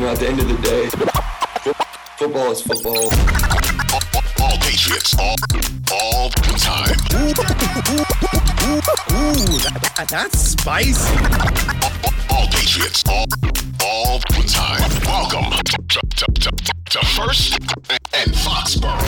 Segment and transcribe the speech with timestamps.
[0.00, 0.86] You know, at the end of the day,
[2.16, 3.12] football is football.
[4.40, 5.36] All Patriots, all,
[5.92, 6.96] all the time.
[9.12, 11.18] Ooh, that, that's spicy.
[12.30, 13.26] All Patriots, all,
[13.84, 14.80] all the time.
[15.04, 16.50] Welcome to, to, to,
[16.92, 17.58] to First
[18.14, 19.04] and Foxborough.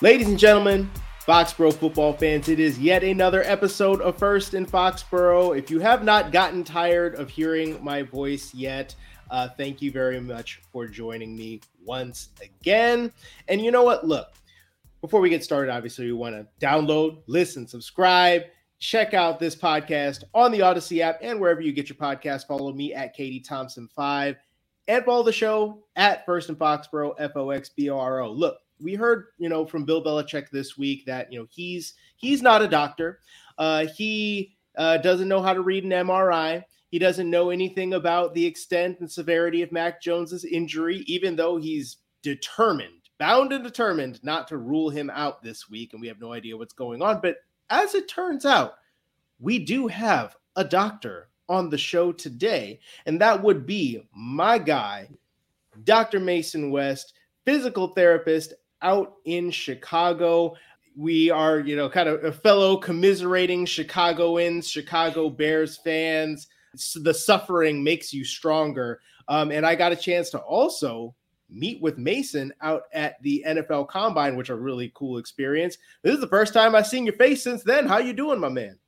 [0.00, 0.90] Ladies and gentlemen,
[1.26, 5.56] Foxborough football fans, it is yet another episode of First in Foxborough.
[5.56, 8.92] If you have not gotten tired of hearing my voice yet,
[9.30, 13.12] uh, thank you very much for joining me once again.
[13.46, 14.04] And you know what?
[14.04, 14.32] Look,
[15.00, 18.42] before we get started, obviously, we want to download, listen, subscribe,
[18.80, 22.48] check out this podcast on the Audacy app and wherever you get your podcast.
[22.48, 24.34] Follow me at Katie Thompson5
[24.88, 28.32] and follow the show at First in Foxborough, F O X B R O.
[28.32, 32.42] Look, we heard, you know, from Bill Belichick this week that you know he's he's
[32.42, 33.20] not a doctor.
[33.58, 36.64] Uh, he uh, doesn't know how to read an MRI.
[36.90, 41.56] He doesn't know anything about the extent and severity of Mac Jones's injury, even though
[41.56, 45.92] he's determined, bound and determined, not to rule him out this week.
[45.92, 47.20] And we have no idea what's going on.
[47.22, 47.36] But
[47.70, 48.74] as it turns out,
[49.40, 55.08] we do have a doctor on the show today, and that would be my guy,
[55.84, 56.20] Dr.
[56.20, 60.54] Mason West, physical therapist out in Chicago.
[60.96, 66.48] We are, you know, kind of a fellow commiserating Chicagoans, Chicago Bears fans.
[66.94, 69.00] The suffering makes you stronger.
[69.28, 71.14] Um, and I got a chance to also
[71.48, 75.78] meet with Mason out at the NFL Combine, which a really cool experience.
[76.02, 77.86] This is the first time I've seen your face since then.
[77.86, 78.78] How you doing, my man?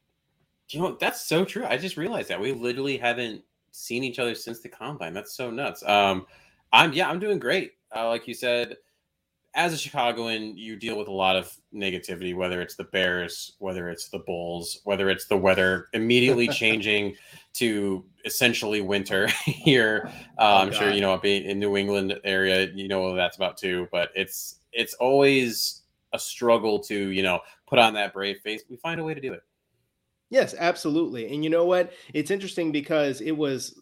[0.70, 1.64] You know, that's so true.
[1.66, 5.12] I just realized that we literally haven't seen each other since the combine.
[5.12, 5.82] That's so nuts.
[5.84, 6.26] Um,
[6.72, 7.72] I'm yeah, I'm doing great.
[7.94, 8.76] Uh, like you said,
[9.54, 13.88] as a Chicagoan, you deal with a lot of negativity, whether it's the Bears, whether
[13.88, 17.14] it's the Bulls, whether it's the weather immediately changing
[17.54, 20.10] to essentially winter here.
[20.38, 20.76] Uh, oh, I'm God.
[20.76, 23.88] sure you know being in New England area, you know what that's about too.
[23.92, 25.82] But it's it's always
[26.12, 28.62] a struggle to you know put on that brave face.
[28.68, 29.42] We find a way to do it.
[30.30, 31.32] Yes, absolutely.
[31.32, 31.92] And you know what?
[32.12, 33.78] It's interesting because it was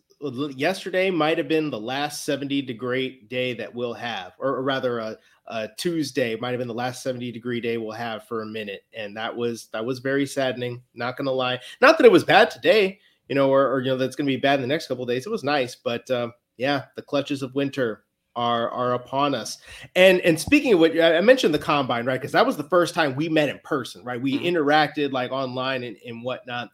[0.54, 5.18] yesterday might have been the last 70 degree day that we'll have, or, rather a,
[5.46, 8.84] a, Tuesday might have been the last 70 degree day we'll have for a minute.
[8.94, 11.60] And that was that was very saddening, not gonna lie.
[11.80, 14.36] Not that it was bad today, you know, or, or you know, that's gonna be
[14.36, 15.26] bad in the next couple days.
[15.26, 18.04] It was nice, but um, yeah, the clutches of winter
[18.34, 19.58] are are upon us.
[19.94, 22.20] And and speaking of what I mentioned the combine, right?
[22.20, 24.20] Because that was the first time we met in person, right?
[24.20, 24.44] We mm-hmm.
[24.44, 26.70] interacted like online and, and whatnot.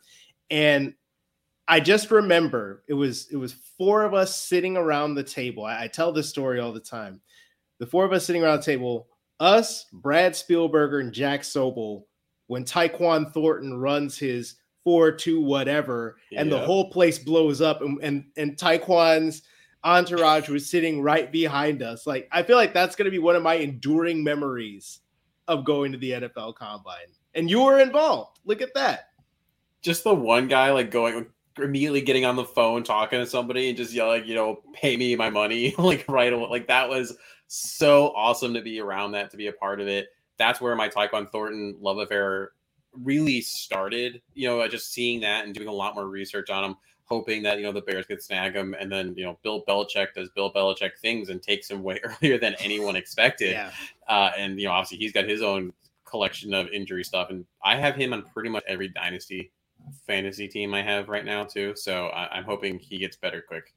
[0.51, 0.95] And
[1.67, 5.65] I just remember it was it was four of us sitting around the table.
[5.65, 7.21] I, I, tell this story all the time.
[7.79, 9.09] The four of us sitting around the table,
[9.41, 12.05] us, Brad Spielberger, and Jack Sobel,
[12.49, 17.99] when Tyquan Thornton runs his four two whatever, and the whole place blows up, and
[18.03, 19.43] and, and Tyquan's
[19.85, 22.07] entourage was sitting right behind us.
[22.07, 25.01] Like I feel like that's gonna be one of my enduring memories
[25.47, 28.41] of going to the NFL Combine, and you were involved.
[28.45, 29.11] Look at that.
[29.83, 31.27] Just the one guy like going
[31.61, 35.17] immediately getting on the phone talking to somebody and just yelling, you know, pay me
[35.17, 36.49] my money like right away.
[36.49, 37.17] Like that was
[37.49, 40.09] so awesome to be around that, to be a part of it.
[40.39, 42.53] That's where my Tyquan Thornton love affair
[42.93, 44.21] really started.
[44.35, 47.59] You know, just seeing that and doing a lot more research on him, hoping that
[47.59, 50.53] you know the Bears could snag him, and then you know Bill Belichick does Bill
[50.53, 53.53] Belichick things and takes him way earlier than anyone expected.
[53.53, 53.71] yeah.
[54.09, 55.73] uh, and you know, obviously he's got his own
[56.05, 59.51] collection of injury stuff, and I have him on pretty much every dynasty
[60.07, 61.75] fantasy team I have right now too.
[61.77, 63.75] So I, am hoping he gets better quick.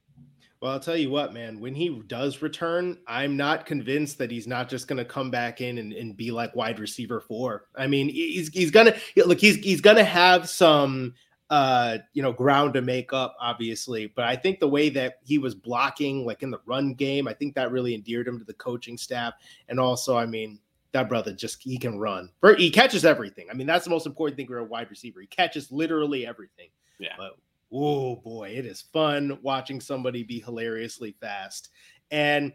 [0.60, 4.46] Well, I'll tell you what, man, when he does return, I'm not convinced that he's
[4.46, 7.66] not just going to come back in and, and be like wide receiver four.
[7.74, 11.14] I mean, he's, he's going to look, he's, he's going to have some,
[11.50, 14.06] uh, you know, ground to make up, obviously.
[14.14, 17.34] But I think the way that he was blocking, like in the run game, I
[17.34, 19.34] think that really endeared him to the coaching staff.
[19.68, 20.60] And also, I mean,
[20.92, 22.30] that brother just he can run.
[22.56, 23.48] He catches everything.
[23.50, 25.20] I mean, that's the most important thing for a wide receiver.
[25.20, 26.68] He catches literally everything.
[26.98, 27.14] Yeah.
[27.16, 27.32] But
[27.72, 31.70] oh boy, it is fun watching somebody be hilariously fast.
[32.10, 32.52] And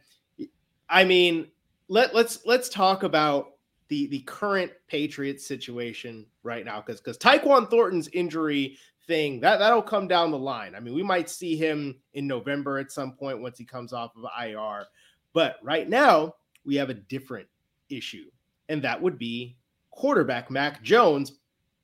[0.90, 1.48] I mean,
[1.88, 3.54] let let's let's talk about
[3.88, 9.82] the the current Patriots situation right now because because Tyquan Thornton's injury thing that that'll
[9.82, 10.76] come down the line.
[10.76, 14.12] I mean, we might see him in November at some point once he comes off
[14.16, 14.86] of IR.
[15.34, 16.36] But right now,
[16.66, 17.48] we have a different
[17.90, 18.30] issue,
[18.70, 19.58] and that would be
[19.92, 21.34] quarterback Mac Jones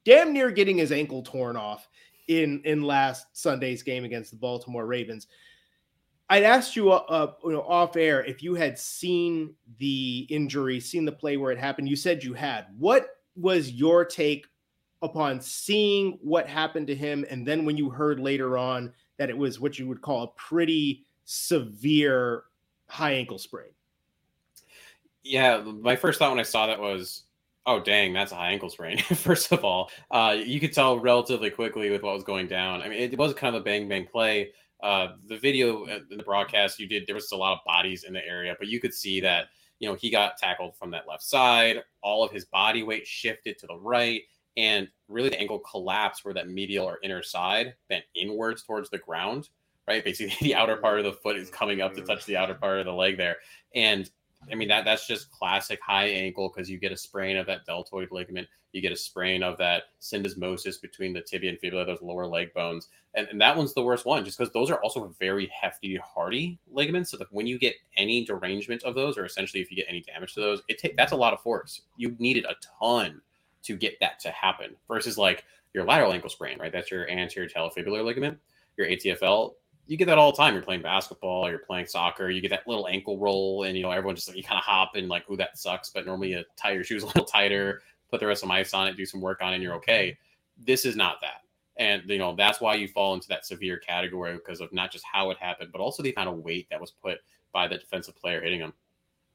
[0.06, 1.88] damn near getting his ankle torn off
[2.28, 5.28] in in last Sunday's game against the Baltimore Ravens.
[6.30, 10.80] I'd asked you, uh, uh, you know, off air if you had seen the injury,
[10.80, 11.90] seen the play where it happened.
[11.90, 12.68] You said you had.
[12.78, 14.48] What was your take
[15.02, 19.38] upon seeing what happened to him, and then when you heard later on that it
[19.38, 22.46] was what you would call a pretty severe
[22.88, 23.72] high ankle sprain?
[25.24, 27.24] Yeah, my first thought when I saw that was,
[27.66, 28.98] oh dang, that's a high ankle sprain.
[29.16, 32.81] first of all, uh, you could tell relatively quickly with what was going down.
[32.81, 34.52] I mean, it was kind of a bang bang play.
[34.81, 38.12] Uh, the video in the broadcast you did, there was a lot of bodies in
[38.14, 39.46] the area, but you could see that
[39.80, 41.81] you know he got tackled from that left side.
[42.02, 44.24] All of his body weight shifted to the right,
[44.58, 48.98] and really the ankle collapsed where that medial or inner side bent inwards towards the
[48.98, 49.50] ground.
[49.88, 52.54] Right, basically the outer part of the foot is coming up to touch the outer
[52.54, 53.38] part of the leg there,
[53.74, 54.10] and
[54.51, 57.66] I mean that that's just classic high ankle because you get a sprain of that
[57.66, 62.01] deltoid ligament, you get a sprain of that syndesmosis between the tibia and fibula, those
[62.01, 65.13] lower leg bones, and, and that one's the worst one just because those are also
[65.19, 67.12] very hefty, hardy ligaments.
[67.12, 70.01] So that when you get any derangement of those, or essentially if you get any
[70.01, 71.81] damage to those, it take that's a lot of force.
[71.98, 73.22] You needed a ton
[73.63, 76.72] to get that to happen versus like your lateral ankle sprain, right?
[76.72, 78.38] That's your anterior talofibular ligament,
[78.78, 79.54] your ATFL
[79.88, 80.54] you get that all the time.
[80.54, 83.92] You're playing basketball, you're playing soccer, you get that little ankle roll, and you know
[83.92, 85.90] everyone just like you kind of hop and like, ooh, that sucks.
[85.90, 88.88] But normally you tie your shoes a little tighter, put the rest of ice on
[88.88, 90.18] it, do some work on it, and you're okay.
[90.58, 91.42] This is not that,
[91.78, 95.06] and you know that's why you fall into that severe category because of not just
[95.12, 97.20] how it happened, but also the amount of weight that was put
[97.52, 98.74] by the defensive player hitting him.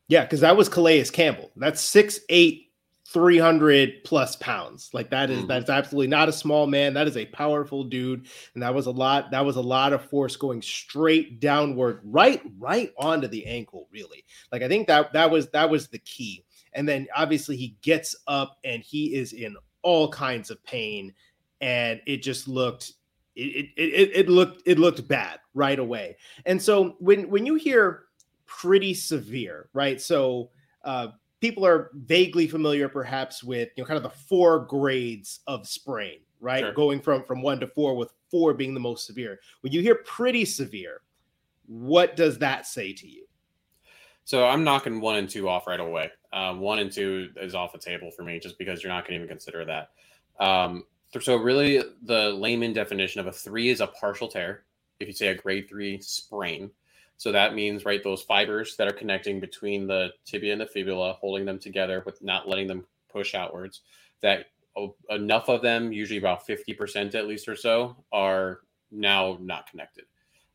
[0.09, 1.51] Yeah, because that was Calais Campbell.
[1.57, 2.68] That's six eight
[3.09, 4.91] 300 plus pounds.
[4.93, 5.47] Like that is, mm-hmm.
[5.47, 6.93] that's absolutely not a small man.
[6.93, 8.27] That is a powerful dude.
[8.53, 12.43] And that was a lot that was a lot of force going straight downward right
[12.59, 14.25] right onto the ankle really.
[14.53, 16.45] Like i think that that was that was the key.
[16.75, 21.15] And then obviously he gets up and he is in all kinds of pain.
[21.63, 22.93] And it just looked
[23.35, 26.19] it, it, it, it looked it looked bad right away.
[26.45, 28.05] And so when when you hear
[28.45, 29.99] pretty severe right?
[29.99, 30.51] So
[30.85, 31.09] uh
[31.41, 36.19] people are vaguely familiar perhaps with you know kind of the four grades of sprain
[36.41, 36.61] right?
[36.61, 36.73] Sure.
[36.73, 39.41] going from from one to four with four being the most severe.
[39.63, 41.03] When you hear pretty severe
[41.67, 43.27] what does that say to you?
[44.25, 46.11] So i'm knocking one and two off right away.
[46.33, 49.19] Um, one and two is off the table for me just because you're not going
[49.19, 49.91] to even consider that.
[50.41, 50.85] Um,
[51.21, 54.65] so really the layman definition of a three is a partial tear.
[55.01, 56.71] If you say a grade three sprain
[57.19, 61.15] so that means, right, those fibers that are connecting between the tibia and the fibula,
[61.15, 63.83] holding them together with not letting them push outwards,
[64.23, 64.47] that
[65.11, 68.61] enough of them, usually about 50% at least or so, are
[68.93, 70.05] now not connected.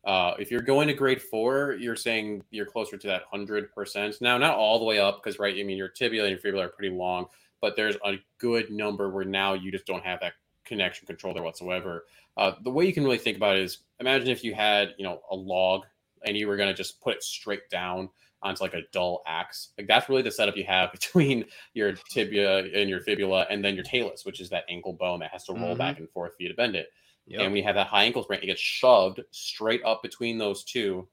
[0.04, 4.20] Uh, if you're going to grade four, you're saying you're closer to that 100%.
[4.22, 6.64] Now, not all the way up, because, right, I mean, your tibia and your fibula
[6.64, 7.26] are pretty long,
[7.60, 10.32] but there's a good number where now you just don't have that
[10.64, 12.06] connection control there whatsoever.
[12.38, 15.04] Uh, the way you can really think about it is imagine if you had, you
[15.04, 15.84] know, a log
[16.26, 18.08] and you were going to just put it straight down
[18.42, 19.70] onto like a dull axe.
[19.78, 23.74] Like that's really the setup you have between your tibia and your fibula and then
[23.74, 25.78] your talus, which is that ankle bone that has to roll mm-hmm.
[25.78, 26.88] back and forth for you to bend it.
[27.26, 27.40] Yep.
[27.40, 30.62] And when you have that high ankle sprain, it gets shoved straight up between those
[30.62, 31.08] two.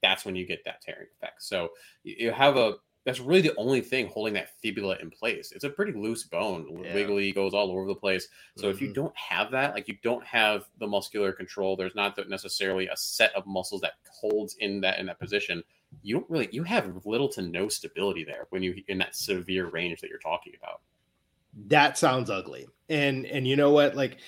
[0.00, 1.42] That's when you get that tearing effect.
[1.42, 1.70] So
[2.04, 2.74] you have a
[3.06, 5.52] that's really the only thing holding that fibula in place.
[5.52, 6.92] It's a pretty loose bone, yeah.
[6.92, 8.26] wiggly, goes all over the place.
[8.56, 8.70] So mm-hmm.
[8.72, 8.94] if you mm-hmm.
[8.94, 13.32] don't have that, like you don't have the muscular control, there's not necessarily a set
[13.36, 15.62] of muscles that holds in that in that position.
[16.02, 19.68] You don't really you have little to no stability there when you in that severe
[19.68, 20.80] range that you're talking about.
[21.68, 22.66] That sounds ugly.
[22.88, 23.94] And and you know what?
[23.94, 24.18] Like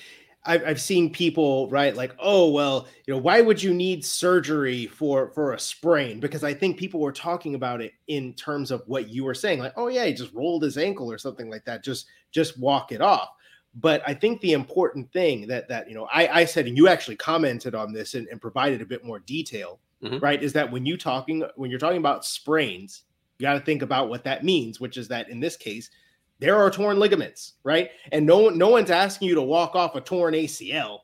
[0.44, 4.86] I've, I've seen people right like oh well you know why would you need surgery
[4.86, 8.82] for for a sprain because i think people were talking about it in terms of
[8.86, 11.64] what you were saying like oh yeah he just rolled his ankle or something like
[11.64, 13.30] that just just walk it off
[13.74, 16.88] but i think the important thing that that you know i i said and you
[16.88, 20.18] actually commented on this and, and provided a bit more detail mm-hmm.
[20.18, 23.02] right is that when you talking when you're talking about sprains
[23.38, 25.90] you got to think about what that means which is that in this case
[26.38, 27.90] there are torn ligaments, right?
[28.12, 31.00] And no no one's asking you to walk off a torn ACL.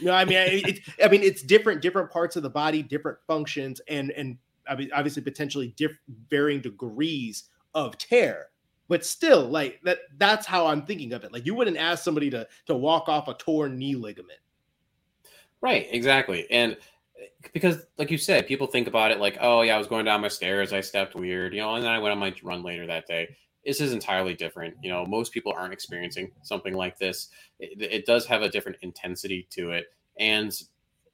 [0.00, 3.80] no, I mean, it, I mean, it's different, different parts of the body, different functions,
[3.88, 8.48] and and obviously potentially diff- varying degrees of tear.
[8.88, 11.32] But still, like that, that's how I'm thinking of it.
[11.32, 14.38] Like you wouldn't ask somebody to to walk off a torn knee ligament.
[15.60, 16.76] Right, exactly, and
[17.20, 20.04] eh, because like you said, people think about it like, oh yeah, I was going
[20.04, 22.62] down my stairs, I stepped weird, you know, and then I went on my run
[22.62, 24.76] later that day this is entirely different.
[24.80, 27.28] You know, most people aren't experiencing something like this.
[27.58, 29.86] It, it, does have a different intensity to it,
[30.18, 30.56] and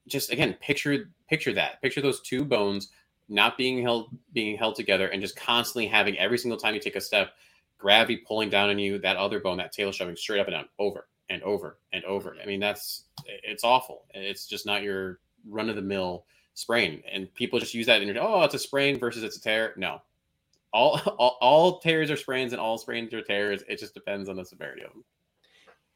[0.07, 1.81] just again, picture picture that.
[1.81, 2.91] Picture those two bones
[3.29, 6.97] not being held being held together, and just constantly having every single time you take
[6.97, 7.33] a step,
[7.79, 8.99] gravity pulling down on you.
[8.99, 12.37] That other bone, that tail shoving straight up and down, over and over and over.
[12.41, 14.05] I mean, that's it's awful.
[14.13, 18.21] It's just not your run of the mill sprain, and people just use that your
[18.21, 19.73] oh, it's a sprain versus it's a tear.
[19.79, 20.03] No,
[20.73, 23.63] all, all, all tears are sprains and all sprains are tears.
[23.69, 25.05] It just depends on the severity of them.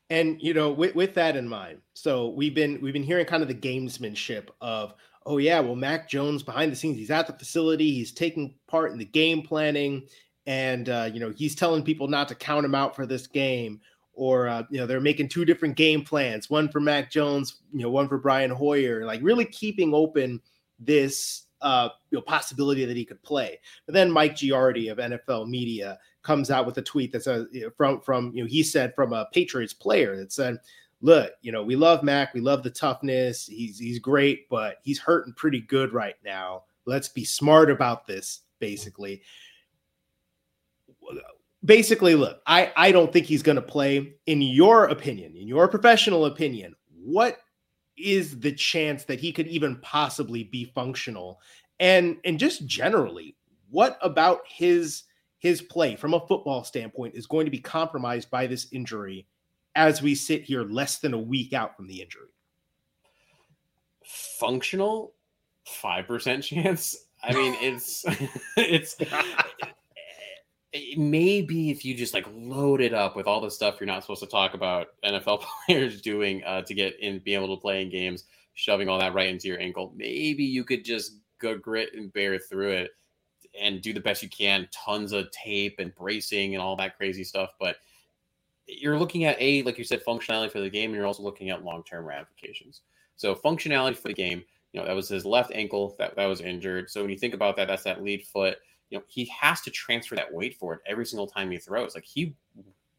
[0.09, 3.43] And you know, with, with that in mind, so we've been we've been hearing kind
[3.43, 7.33] of the gamesmanship of, oh yeah, well, Mac Jones behind the scenes, he's at the
[7.33, 10.07] facility, he's taking part in the game planning,
[10.47, 13.81] and uh, you know, he's telling people not to count him out for this game,
[14.13, 17.81] or uh, you know, they're making two different game plans, one for Mac Jones, you
[17.81, 20.41] know, one for Brian Hoyer, like really keeping open
[20.79, 23.59] this uh, you know, possibility that he could play.
[23.87, 27.47] But then Mike Giardi of NFL Media comes out with a tweet that says
[27.77, 30.59] from from you know he said from a Patriots player that said,
[31.01, 33.47] "Look, you know we love Mac, we love the toughness.
[33.47, 36.65] He's he's great, but he's hurting pretty good right now.
[36.85, 39.23] Let's be smart about this." Basically,
[41.65, 44.15] basically, look, I I don't think he's going to play.
[44.27, 47.39] In your opinion, in your professional opinion, what
[47.97, 51.41] is the chance that he could even possibly be functional?
[51.81, 53.37] And and just generally,
[53.71, 55.05] what about his
[55.39, 59.27] his play from a football standpoint is going to be compromised by this injury
[59.75, 62.29] as we sit here less than a week out from the injury?
[64.05, 65.15] Functional,
[65.65, 66.97] five percent chance.
[67.23, 68.05] I mean, it's
[68.57, 68.97] it's
[70.97, 74.23] maybe if you just like load it up with all the stuff you're not supposed
[74.23, 77.91] to talk about NFL players doing uh, to get in, be able to play in
[77.91, 82.13] games, shoving all that right into your ankle, maybe you could just go grit and
[82.13, 82.91] bear through it
[83.61, 84.69] and do the best you can.
[84.73, 87.77] Tons of tape and bracing and all that crazy stuff, but
[88.67, 91.51] you're looking at a like you said functionality for the game, and you're also looking
[91.51, 92.83] at long term ramifications.
[93.17, 94.43] So functionality for the game,
[94.73, 96.91] you know, that was his left ankle that that was injured.
[96.91, 98.59] So when you think about that, that's that lead foot
[98.91, 101.95] you know, he has to transfer that weight forward every single time he throws.
[101.95, 102.35] Like he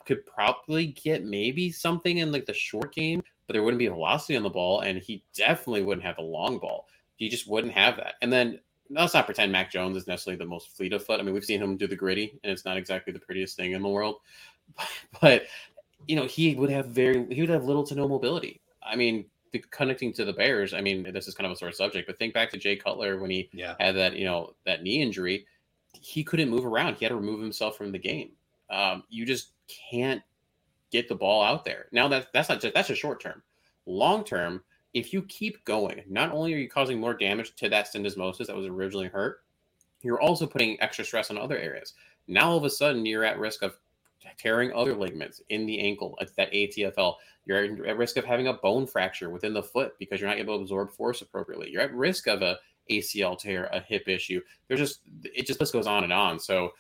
[0.06, 4.36] could probably get maybe something in like the short game, but there wouldn't be velocity
[4.36, 6.88] on the ball, and he definitely wouldn't have the long ball.
[7.15, 8.15] He just wouldn't have that.
[8.22, 11.20] And then let's not pretend Mac Jones is necessarily the most fleet of foot.
[11.20, 13.74] I mean, we've seen him do the gritty, and it's not exactly the prettiest thing
[13.74, 14.17] in the world.
[15.22, 15.48] But
[16.08, 18.62] you know, he would have very he would have little to no mobility.
[18.84, 20.74] I mean, the, connecting to the Bears.
[20.74, 23.20] I mean, this is kind of a sore subject, but think back to Jay Cutler
[23.20, 23.75] when he yeah.
[23.79, 25.46] had that you know that knee injury
[26.01, 26.96] he couldn't move around.
[26.96, 28.32] He had to remove himself from the game.
[28.70, 29.51] Um, you just
[29.89, 30.22] can't
[30.92, 31.88] get the ball out there.
[31.92, 33.42] Now that that's not just that's a short term.
[33.86, 34.63] Long term,
[34.94, 38.56] if you keep going, not only are you causing more damage to that syndesmosis that
[38.56, 39.44] was originally hurt,
[40.01, 41.94] you're also putting extra stress on other areas.
[42.27, 43.77] Now all of a sudden you're at risk of
[44.38, 47.16] tearing other ligaments in the ankle, at that ATFL.
[47.46, 50.58] You're at risk of having a bone fracture within the foot because you're not able
[50.58, 51.70] to absorb force appropriately.
[51.72, 52.58] You're at risk of a
[52.89, 54.41] ACL tear, a hip issue.
[54.67, 56.39] There's just it just goes on and on.
[56.39, 56.74] So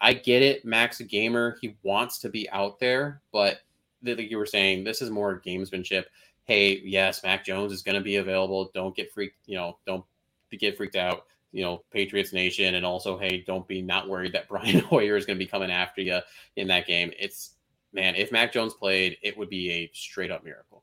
[0.00, 0.64] I get it.
[0.64, 3.60] Mac's a gamer, he wants to be out there, but
[4.02, 6.04] like you were saying, this is more gamesmanship.
[6.44, 8.70] Hey, yes, Mac Jones is going to be available.
[8.74, 9.38] Don't get freaked.
[9.46, 10.04] You know, don't
[10.58, 11.24] get freaked out.
[11.52, 15.24] You know, Patriots Nation, and also, hey, don't be not worried that Brian Hoyer is
[15.24, 16.18] going to be coming after you
[16.56, 17.12] in that game.
[17.18, 17.52] It's
[17.92, 20.82] man, if Mac Jones played, it would be a straight up miracle,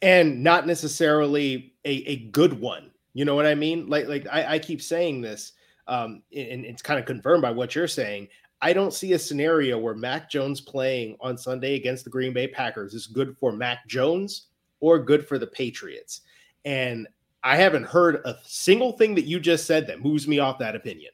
[0.00, 3.86] and not necessarily a, a good one you know what I mean?
[3.88, 5.52] Like, like I, I keep saying this,
[5.88, 8.28] um, and it's kind of confirmed by what you're saying.
[8.60, 12.46] I don't see a scenario where Mac Jones playing on Sunday against the Green Bay
[12.46, 14.48] Packers is good for Mac Jones
[14.80, 16.20] or good for the Patriots.
[16.66, 17.08] And
[17.42, 20.76] I haven't heard a single thing that you just said that moves me off that
[20.76, 21.12] opinion.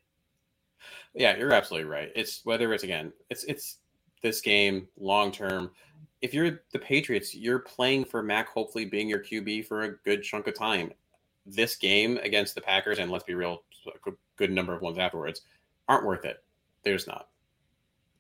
[1.14, 2.11] Yeah, you're absolutely right.
[2.16, 3.78] It's whether it's again, it's it's
[4.23, 5.71] this game long term.
[6.21, 10.25] If you're the Patriots, you're playing for Mac hopefully being your QB for a good
[10.25, 10.92] chunk of time
[11.46, 15.42] this game against the Packers, and let's be real, a good number of ones afterwards,
[15.88, 16.42] aren't worth it.
[16.84, 17.28] There's not.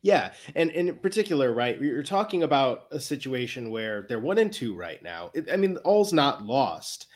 [0.02, 4.52] Yeah, and, and in particular, right, you're talking about a situation where they're one and
[4.52, 5.30] two right now.
[5.32, 7.06] It, I mean, all's not lost,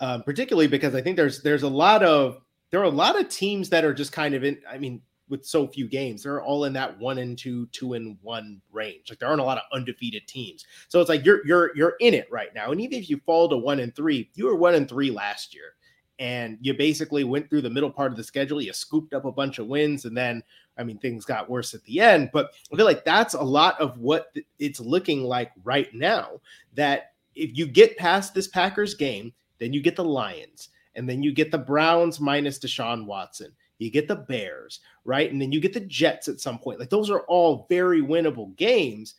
[0.00, 3.28] um, particularly because I think there's there's a lot of there are a lot of
[3.28, 4.58] teams that are just kind of in.
[4.70, 6.22] I mean, with so few games.
[6.22, 9.10] They're all in that one and two, two and one range.
[9.10, 10.64] Like there aren't a lot of undefeated teams.
[10.88, 12.70] So it's like you're you're you're in it right now.
[12.70, 15.54] And even if you fall to one and three, you were one and three last
[15.54, 15.74] year.
[16.18, 18.62] And you basically went through the middle part of the schedule.
[18.62, 20.42] You scooped up a bunch of wins, and then
[20.78, 22.30] I mean things got worse at the end.
[22.32, 26.40] But I feel like that's a lot of what it's looking like right now.
[26.74, 31.22] That if you get past this Packers game, then you get the Lions, and then
[31.22, 35.30] you get the Browns minus Deshaun Watson you get the Bears, right?
[35.30, 36.80] And then you get the Jets at some point.
[36.80, 39.14] Like those are all very winnable games.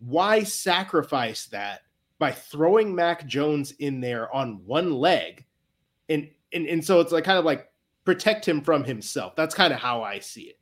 [0.00, 1.82] Why sacrifice that
[2.18, 5.44] by throwing Mac Jones in there on one leg?
[6.08, 7.70] And and, and so it's like kind of like
[8.04, 9.34] protect him from himself.
[9.36, 10.58] That's kind of how I see it.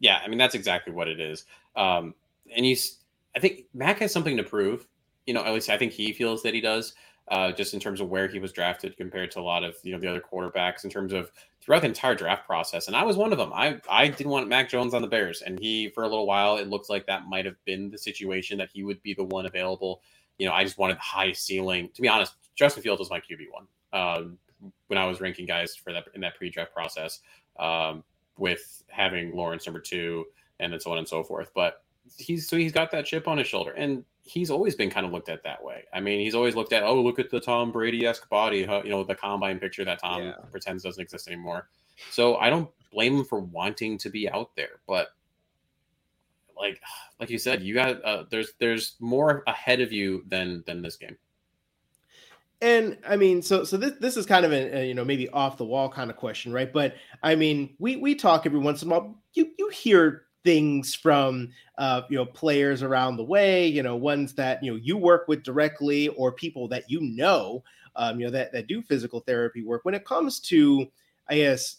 [0.00, 1.44] Yeah, I mean that's exactly what it is.
[1.74, 2.14] Um,
[2.54, 2.98] and he's
[3.36, 4.86] I think Mac has something to prove
[5.28, 6.94] you know, at least I think he feels that he does.
[7.30, 9.92] Uh, just in terms of where he was drafted compared to a lot of you
[9.92, 11.30] know the other quarterbacks in terms of
[11.68, 12.86] throughout the entire draft process.
[12.86, 13.52] And I was one of them.
[13.52, 16.56] I I didn't want Mac Jones on the Bears, and he for a little while
[16.56, 19.44] it looked like that might have been the situation that he would be the one
[19.44, 20.00] available.
[20.38, 21.90] You know, I just wanted the high ceiling.
[21.92, 24.38] To be honest, Justin Fields was my QB one um,
[24.86, 27.20] when I was ranking guys for that in that pre-draft process,
[27.58, 28.02] um,
[28.38, 30.24] with having Lawrence number two
[30.60, 31.50] and then so on and so forth.
[31.54, 31.82] But
[32.16, 35.12] he's so he's got that chip on his shoulder, and he's always been kind of
[35.12, 35.84] looked at that way.
[35.92, 38.90] I mean, he's always looked at, oh, look at the Tom Brady esque body, you
[38.90, 40.34] know, the combine picture that Tom yeah.
[40.50, 41.68] pretends doesn't exist anymore.
[42.10, 45.08] So I don't blame him for wanting to be out there, but
[46.56, 46.80] like,
[47.20, 50.96] like you said, you got uh, there's there's more ahead of you than than this
[50.96, 51.16] game.
[52.60, 55.28] And I mean, so so this this is kind of a, a, you know maybe
[55.30, 56.72] off the wall kind of question, right?
[56.72, 59.22] But I mean, we we talk every once in a while.
[59.34, 64.32] You you hear things from uh, you know players around the way you know ones
[64.32, 67.62] that you know you work with directly or people that you know
[67.96, 69.84] um, you know that that do physical therapy work.
[69.84, 70.86] When it comes to
[71.28, 71.76] i guess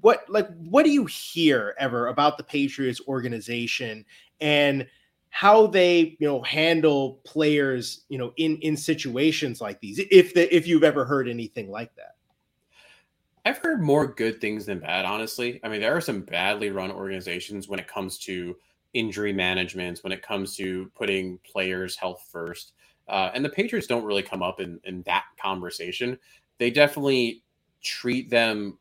[0.00, 4.04] what like what do you hear ever about the patriots organization
[4.40, 4.84] and
[5.30, 10.52] how they you know handle players you know in in situations like these if the,
[10.52, 12.16] if you've ever heard anything like that
[13.48, 15.58] I've heard more good things than bad, honestly.
[15.64, 18.54] I mean, there are some badly run organizations when it comes to
[18.92, 22.74] injury management, when it comes to putting players' health first.
[23.08, 26.18] Uh, and the Patriots don't really come up in, in that conversation.
[26.58, 27.42] They definitely
[27.82, 28.76] treat them,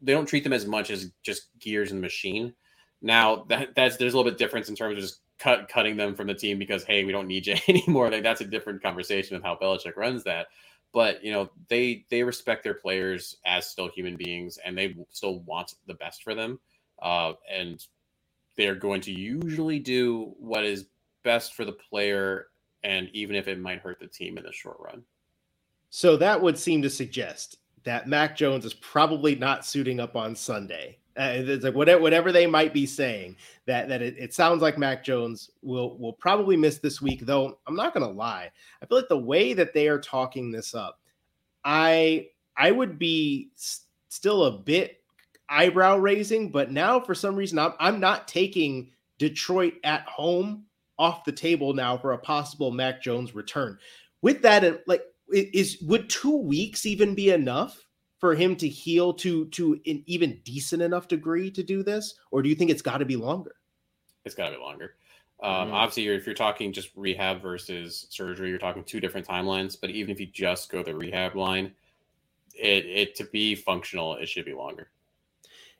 [0.00, 2.54] they don't treat them as much as just gears in the machine.
[3.00, 6.14] Now, that, that's there's a little bit difference in terms of just cut cutting them
[6.14, 8.08] from the team because, hey, we don't need you anymore.
[8.08, 10.46] Like, that's a different conversation of how Belichick runs that
[10.92, 15.40] but you know they they respect their players as still human beings and they still
[15.40, 16.58] want the best for them
[17.00, 17.86] uh, and
[18.56, 20.86] they're going to usually do what is
[21.22, 22.48] best for the player
[22.84, 25.02] and even if it might hurt the team in the short run.
[25.90, 30.34] So that would seem to suggest that mac jones is probably not suiting up on
[30.34, 34.62] sunday uh, it's like whatever, whatever they might be saying that that it, it, sounds
[34.62, 37.20] like Mac Jones will will probably miss this week.
[37.26, 38.50] Though I'm not to lie,
[38.82, 41.00] I feel like the way that they are talking this up,
[41.64, 43.50] I I would be
[44.08, 45.02] still a bit
[45.48, 46.50] eyebrow raising.
[46.50, 50.64] But now for some reason I'm I'm not taking Detroit at home
[50.98, 53.78] off the table now for a possible Mac Jones return.
[54.22, 57.86] With that, like is would two weeks even be enough?
[58.22, 62.40] For him to heal to to an even decent enough degree to do this, or
[62.40, 63.56] do you think it's got to be longer?
[64.24, 64.94] It's got to be longer.
[65.42, 65.72] Um, mm.
[65.72, 69.76] Obviously, if you're talking just rehab versus surgery, you're talking two different timelines.
[69.78, 71.72] But even if you just go the rehab line,
[72.54, 74.90] it, it to be functional, it should be longer.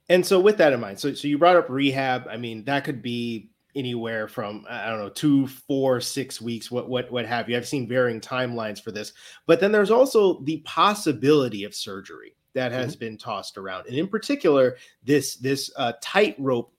[0.09, 2.27] And so, with that in mind, so so you brought up rehab.
[2.29, 6.89] I mean, that could be anywhere from I don't know two, four, six weeks, what
[6.89, 7.57] what what have you.
[7.57, 9.13] I've seen varying timelines for this,
[9.47, 13.01] but then there's also the possibility of surgery that has mm-hmm.
[13.01, 16.73] been tossed around, and in particular, this this uh, tightrope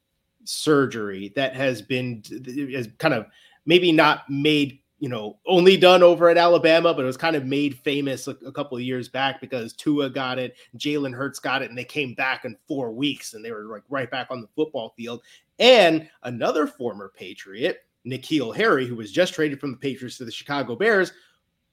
[0.45, 2.21] surgery that has been
[2.73, 3.25] has kind of
[3.65, 7.45] maybe not made you know, only done over at Alabama, but it was kind of
[7.45, 11.61] made famous a, a couple of years back because Tua got it, Jalen Hurts got
[11.61, 14.39] it, and they came back in four weeks and they were like right back on
[14.39, 15.21] the football field.
[15.59, 20.31] And another former Patriot, N'Keal Harry, who was just traded from the Patriots to the
[20.31, 21.11] Chicago Bears,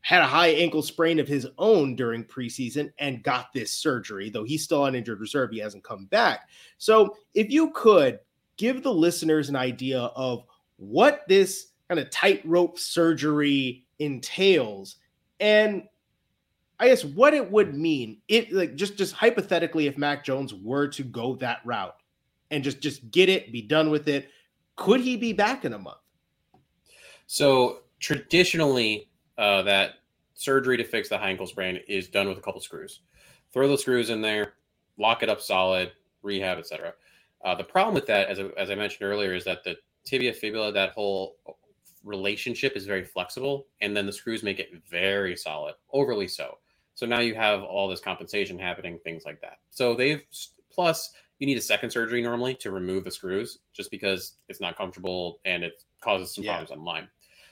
[0.00, 4.42] had a high ankle sprain of his own during preseason and got this surgery, though
[4.42, 5.52] he's still on injured reserve.
[5.52, 6.48] He hasn't come back.
[6.78, 8.18] So, if you could
[8.56, 10.42] give the listeners an idea of
[10.78, 14.96] what this kind of tightrope surgery entails.
[15.40, 15.83] And
[16.79, 20.87] I guess what it would mean it like just just hypothetically if Mac Jones were
[20.88, 21.96] to go that route
[22.53, 24.29] and just just get it be done with it
[24.76, 25.98] could he be back in a month?
[27.26, 29.96] So traditionally uh, that
[30.35, 33.00] surgery to fix the high ankle sprain is done with a couple screws.
[33.53, 34.55] Throw the screws in there
[34.96, 35.90] lock it up solid
[36.22, 36.92] rehab etc
[37.44, 39.74] uh, the problem with that as, as i mentioned earlier is that the
[40.05, 41.37] tibia fibula that whole
[42.04, 46.58] relationship is very flexible, and then the screws make it very solid, overly so.
[46.94, 49.58] So now you have all this compensation happening, things like that.
[49.70, 50.22] So they've
[50.70, 54.76] plus you need a second surgery normally to remove the screws, just because it's not
[54.76, 56.52] comfortable and it causes some yeah.
[56.52, 57.08] problems online.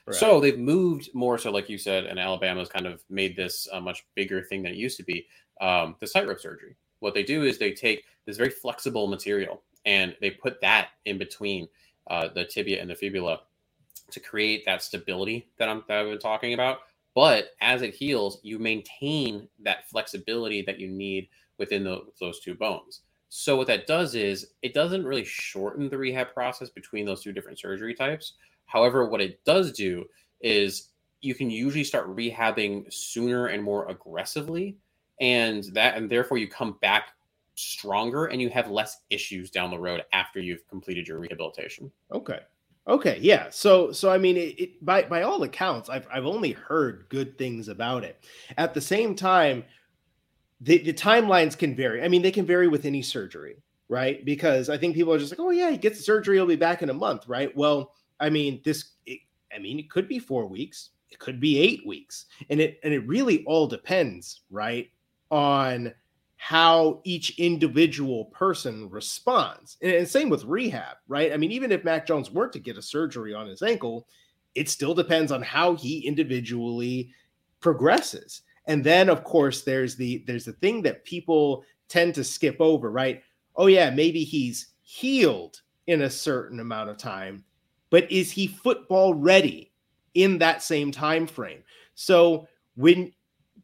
[0.06, 0.16] Right.
[0.16, 3.80] So they've moved more so, like you said, and Alabama's kind of made this a
[3.80, 5.26] much bigger thing than it used to be.
[5.61, 6.76] Um, the tightrope surgery.
[7.00, 11.18] What they do is they take this very flexible material and they put that in
[11.18, 11.68] between
[12.08, 13.40] uh, the tibia and the fibula
[14.10, 16.78] to create that stability that I'm that I've been talking about.
[17.14, 22.54] But as it heals, you maintain that flexibility that you need within the, those two
[22.54, 23.00] bones.
[23.28, 27.32] So what that does is it doesn't really shorten the rehab process between those two
[27.32, 28.34] different surgery types.
[28.66, 30.04] However, what it does do
[30.40, 30.90] is
[31.20, 34.76] you can usually start rehabbing sooner and more aggressively
[35.20, 37.08] and that and therefore you come back
[37.56, 41.90] stronger and you have less issues down the road after you've completed your rehabilitation.
[42.12, 42.38] Okay.
[42.88, 43.48] Okay, yeah.
[43.51, 47.37] So so I mean it, it, by by all accounts I've I've only heard good
[47.37, 48.24] things about it.
[48.57, 49.64] At the same time
[50.61, 52.03] the, the timelines can vary.
[52.03, 53.57] I mean they can vary with any surgery,
[53.88, 54.24] right?
[54.24, 56.57] Because I think people are just like, "Oh yeah, he gets the surgery, he'll be
[56.57, 57.55] back in a month," right?
[57.57, 59.20] Well, I mean this it,
[59.55, 62.27] I mean it could be 4 weeks, it could be 8 weeks.
[62.51, 64.88] And it and it really all depends, right?
[65.31, 65.92] On
[66.38, 69.77] how each individual person responds.
[69.83, 71.33] And, and, same with rehab, right?
[71.33, 74.07] I mean, even if Mac Jones were to get a surgery on his ankle,
[74.55, 77.11] it still depends on how he individually
[77.61, 78.42] progresses.
[78.66, 82.90] And then of course there's the there's the thing that people tend to skip over,
[82.90, 83.22] right?
[83.57, 87.44] Oh yeah, maybe he's healed in a certain amount of time,
[87.90, 89.72] but is he football ready
[90.14, 91.62] in that same time frame?
[91.94, 92.46] So
[92.77, 93.12] when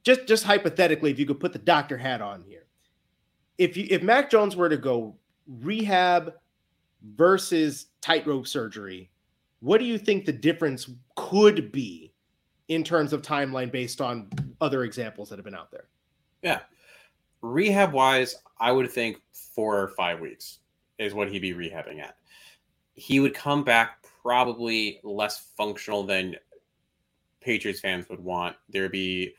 [0.03, 2.64] just just hypothetically if you could put the doctor hat on here
[3.59, 6.35] if you if Mac Jones were to go rehab
[7.17, 9.11] versus tightrope surgery,
[9.61, 12.13] what do you think the difference could be
[12.69, 14.29] in terms of timeline based on
[14.61, 15.87] other examples that have been out there?
[16.43, 16.61] Yeah.
[17.43, 20.61] Rehab wise, I would think four or five weeks
[20.99, 22.17] is what he'd be rehabbing at.
[22.95, 26.37] He would come back probably less functional than
[27.41, 28.57] Patriots fans would want.
[28.71, 29.35] There'd be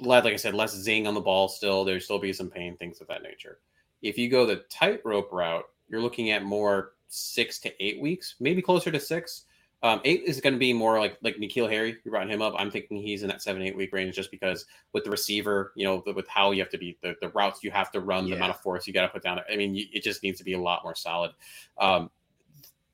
[0.00, 1.84] like I said, less zing on the ball still.
[1.84, 3.58] There'd still be some pain, things of that nature.
[4.02, 8.62] If you go the tightrope route, you're looking at more six to eight weeks, maybe
[8.62, 9.44] closer to six.
[9.82, 11.96] Um, eight is going to be more like like N'Keal Harry.
[12.04, 12.54] You brought him up.
[12.58, 15.84] I'm thinking he's in that seven eight week range just because with the receiver, you
[15.86, 18.34] know, with how you have to be the, the routes you have to run, yeah.
[18.34, 19.40] the amount of force you got to put down.
[19.50, 21.32] I mean, it just needs to be a lot more solid.
[21.78, 22.10] Um,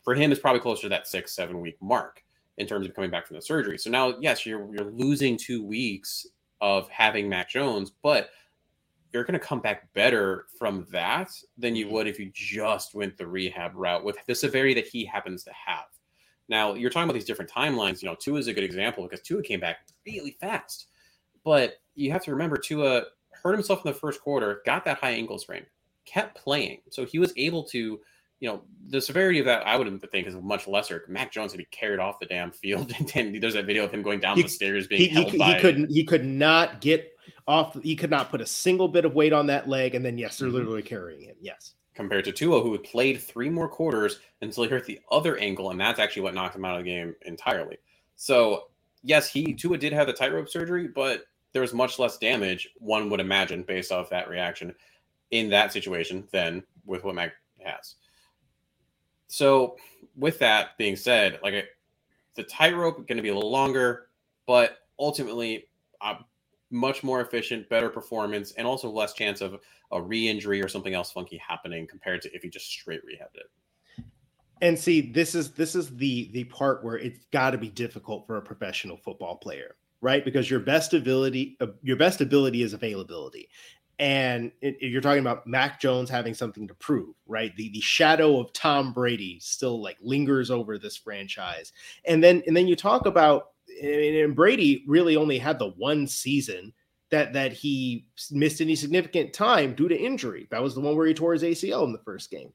[0.04, 2.22] for him, it's probably closer to that six seven week mark
[2.58, 3.78] in terms of coming back from the surgery.
[3.78, 6.26] So now, yes, you're you're losing two weeks
[6.60, 8.30] of having Mac Jones, but
[9.12, 11.94] you're going to come back better from that than you mm-hmm.
[11.94, 15.52] would if you just went the rehab route with the severity that he happens to
[15.52, 15.86] have.
[16.48, 18.02] Now, you're talking about these different timelines.
[18.02, 20.88] You know, Tua is a good example because Tua came back really fast.
[21.44, 25.10] But you have to remember, Tua hurt himself in the first quarter, got that high
[25.10, 25.64] ankle sprain,
[26.04, 26.82] kept playing.
[26.90, 28.00] So he was able to
[28.40, 31.04] you know, the severity of that I wouldn't think is much lesser.
[31.08, 34.02] Mac Jones would be carried off the damn field, and there's that video of him
[34.02, 35.54] going down he, the stairs being he, held he, by.
[35.54, 35.90] He couldn't.
[35.90, 37.12] He could not get
[37.46, 37.80] off.
[37.82, 40.38] He could not put a single bit of weight on that leg, and then yes,
[40.38, 40.56] they're mm-hmm.
[40.56, 41.36] literally carrying him.
[41.40, 41.74] Yes.
[41.94, 45.80] Compared to Tua, who played three more quarters until he hurt the other ankle, and
[45.80, 47.78] that's actually what knocked him out of the game entirely.
[48.16, 48.68] So
[49.02, 53.08] yes, he Tua did have the tightrope surgery, but there was much less damage, one
[53.08, 54.74] would imagine, based off that reaction
[55.30, 57.32] in that situation than with what Mac
[57.64, 57.94] has.
[59.28, 59.76] So,
[60.16, 61.66] with that being said, like
[62.34, 64.08] the tightrope going to be a little longer,
[64.46, 65.66] but ultimately,
[66.00, 66.16] uh,
[66.70, 69.58] much more efficient, better performance, and also less chance of
[69.92, 74.04] a re-injury or something else funky happening compared to if you just straight rehabbed it.
[74.62, 78.26] And see, this is this is the the part where it's got to be difficult
[78.26, 80.24] for a professional football player, right?
[80.24, 83.50] Because your best ability, uh, your best ability is availability,
[83.98, 87.54] and it, you're talking about Mac Jones having something to prove, right?
[87.56, 91.72] The the shadow of Tom Brady still like lingers over this franchise,
[92.04, 93.50] and then and then you talk about
[93.82, 96.72] and Brady really only had the one season
[97.10, 100.46] that that he missed any significant time due to injury.
[100.50, 102.52] That was the one where he tore his ACL in the first game.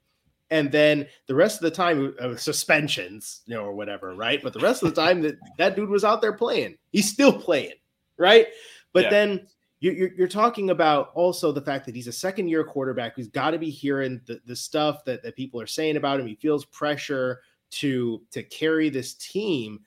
[0.49, 4.43] And then the rest of the time, uh, suspensions, you know, or whatever, right?
[4.43, 7.31] But the rest of the time that that dude was out there playing, he's still
[7.31, 7.75] playing,
[8.17, 8.47] right?
[8.91, 9.09] But yeah.
[9.11, 9.47] then
[9.81, 13.51] you're, you're talking about also the fact that he's a second year quarterback who's got
[13.51, 16.27] to be hearing the, the stuff that, that people are saying about him.
[16.27, 17.41] He feels pressure
[17.71, 19.79] to to carry this team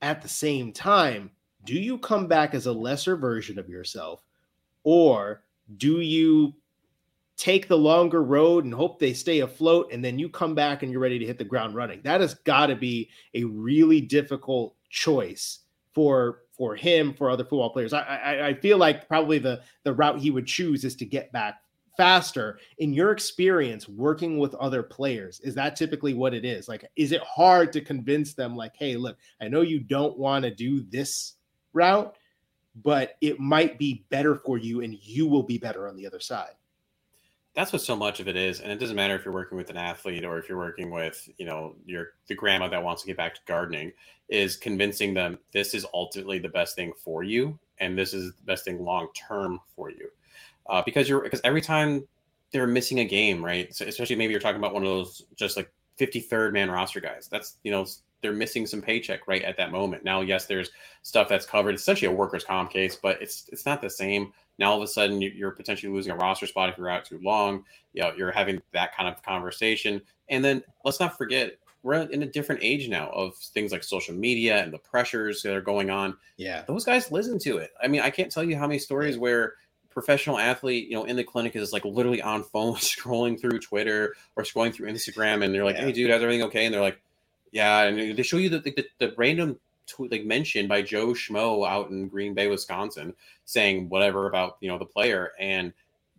[0.00, 1.30] at the same time.
[1.64, 4.24] Do you come back as a lesser version of yourself,
[4.84, 5.42] or
[5.76, 6.54] do you
[7.36, 10.90] take the longer road and hope they stay afloat and then you come back and
[10.90, 12.00] you're ready to hit the ground running?
[12.04, 15.58] That has got to be a really difficult choice
[15.92, 17.92] for for him for other football players.
[17.92, 21.32] I, I, I feel like probably the the route he would choose is to get
[21.32, 21.60] back
[21.96, 22.58] faster.
[22.78, 26.68] In your experience working with other players, is that typically what it is?
[26.68, 30.44] Like, is it hard to convince them, like, hey, look, I know you don't want
[30.44, 31.34] to do this
[31.72, 32.14] route,
[32.82, 36.20] but it might be better for you and you will be better on the other
[36.20, 36.52] side?
[37.56, 39.70] That's what so much of it is and it doesn't matter if you're working with
[39.70, 43.08] an athlete or if you're working with you know your the grandma that wants to
[43.08, 43.90] get back to gardening
[44.28, 48.42] is convincing them this is ultimately the best thing for you and this is the
[48.44, 50.08] best thing long term for you
[50.68, 52.06] uh, because you're because every time
[52.52, 55.56] they're missing a game right so especially maybe you're talking about one of those just
[55.56, 57.86] like 53rd man roster guys that's you know
[58.22, 60.04] they're missing some paycheck right at that moment.
[60.04, 60.70] Now, yes, there's
[61.02, 61.74] stuff that's covered.
[61.74, 64.32] It's essentially a workers' comp case, but it's it's not the same.
[64.58, 67.20] Now all of a sudden you're potentially losing a roster spot if you're out too
[67.22, 67.64] long.
[67.92, 70.02] You know, you're having that kind of conversation.
[70.28, 74.12] And then let's not forget we're in a different age now of things like social
[74.12, 76.16] media and the pressures that are going on.
[76.36, 76.64] Yeah.
[76.66, 77.70] Those guys listen to it.
[77.80, 79.54] I mean, I can't tell you how many stories where
[79.90, 84.16] professional athlete, you know, in the clinic is like literally on phone scrolling through Twitter
[84.34, 85.84] or scrolling through Instagram and they're like, Yeah.
[85.84, 86.64] Hey dude, is everything okay?
[86.64, 87.00] And they're like,
[87.52, 91.68] Yeah, and they show you the the, the random tweet like mentioned by Joe Schmo
[91.68, 95.72] out in Green Bay, Wisconsin, saying whatever about you know the player, and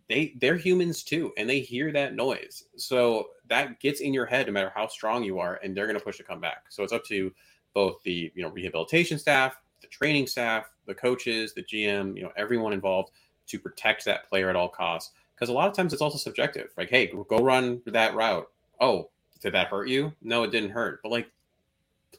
[0.08, 4.46] they they're humans too, and they hear that noise, so that gets in your head
[4.46, 6.64] no matter how strong you are, and they're going to push to come back.
[6.68, 7.32] So it's up to
[7.74, 12.32] both the you know rehabilitation staff, the training staff, the coaches, the GM, you know
[12.36, 13.12] everyone involved
[13.48, 15.12] to protect that player at all costs.
[15.34, 16.70] Because a lot of times it's also subjective.
[16.76, 18.48] Like, hey, go run that route.
[18.80, 20.12] Oh, did that hurt you?
[20.20, 21.00] No, it didn't hurt.
[21.02, 21.30] But like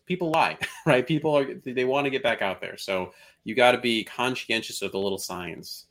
[0.06, 1.06] people lie, right?
[1.06, 2.78] People are they want to get back out there.
[2.78, 5.86] So you got to be conscientious of the little signs.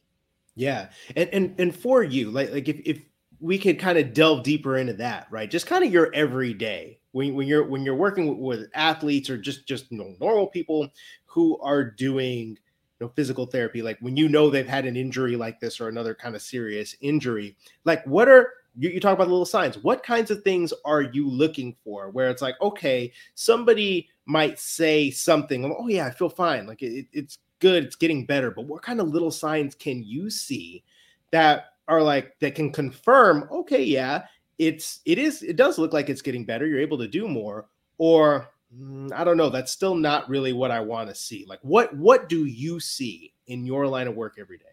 [0.54, 0.88] Yeah.
[1.16, 3.00] And and and for you, like like if if
[3.40, 5.50] we could kind of delve deeper into that, right?
[5.50, 9.38] Just kind of your everyday when when you're when you're working with, with athletes or
[9.38, 10.88] just just you know normal people
[11.26, 15.36] who are doing you know physical therapy like when you know they've had an injury
[15.36, 19.24] like this or another kind of serious injury like what are you, you talk about
[19.24, 19.76] the little signs.
[19.78, 25.10] What kinds of things are you looking for where it's like okay somebody might say
[25.10, 26.66] something oh yeah i feel fine.
[26.66, 27.84] Like it, it's good.
[27.84, 28.50] It's getting better.
[28.50, 30.84] But what kind of little signs can you see
[31.32, 34.24] that are like that can confirm okay yeah
[34.58, 36.66] it's it is it does look like it's getting better.
[36.66, 37.66] You're able to do more.
[37.98, 39.50] Or mm, i don't know.
[39.50, 41.44] That's still not really what i want to see.
[41.48, 44.64] Like what what do you see in your line of work every day?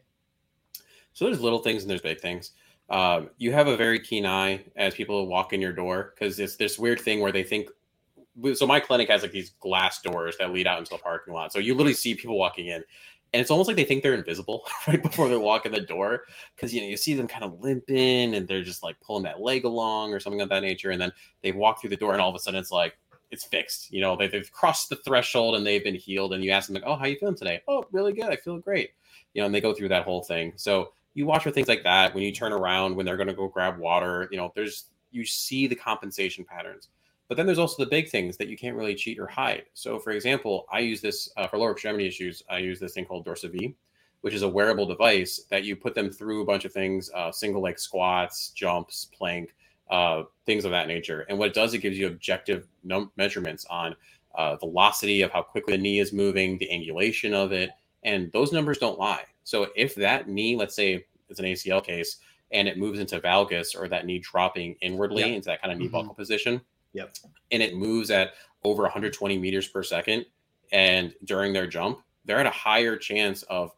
[1.13, 2.51] So there's little things and there's big things.
[2.89, 6.55] Um, you have a very keen eye as people walk in your door because it's
[6.55, 7.69] this weird thing where they think.
[8.53, 11.53] So my clinic has like these glass doors that lead out into the parking lot.
[11.53, 12.83] So you literally see people walking in,
[13.33, 16.23] and it's almost like they think they're invisible right before they walk in the door
[16.55, 19.41] because you know you see them kind of limping and they're just like pulling that
[19.41, 22.21] leg along or something of that nature, and then they walk through the door and
[22.21, 22.97] all of a sudden it's like
[23.31, 23.91] it's fixed.
[23.91, 26.75] You know they, they've crossed the threshold and they've been healed, and you ask them
[26.75, 28.27] like, "Oh, how you feeling today?" "Oh, really good.
[28.27, 28.91] I feel great."
[29.33, 30.53] You know, and they go through that whole thing.
[30.55, 33.33] So you watch for things like that when you turn around when they're going to
[33.33, 36.89] go grab water you know there's you see the compensation patterns.
[37.27, 39.63] But then there's also the big things that you can't really cheat or hide.
[39.73, 43.05] So for example i use this uh, for lower extremity issues i use this thing
[43.05, 43.73] called DorsaVi
[44.21, 47.31] which is a wearable device that you put them through a bunch of things uh,
[47.31, 49.53] single leg squats jumps plank
[49.89, 51.25] uh, things of that nature.
[51.29, 53.95] And what it does it gives you objective num- measurements on
[54.33, 57.69] uh, velocity of how quickly the knee is moving the angulation of it
[58.05, 62.17] and those numbers don't lie so if that knee, let's say it's an ACL case,
[62.51, 65.31] and it moves into valgus or that knee dropping inwardly Yep.
[65.33, 65.91] into that kind of knee Mhm.
[65.91, 66.61] buckle position,
[66.93, 67.15] Yep.
[67.51, 70.25] and it moves at over 120 meters per second,
[70.71, 73.71] and during their jump, they're at a higher chance of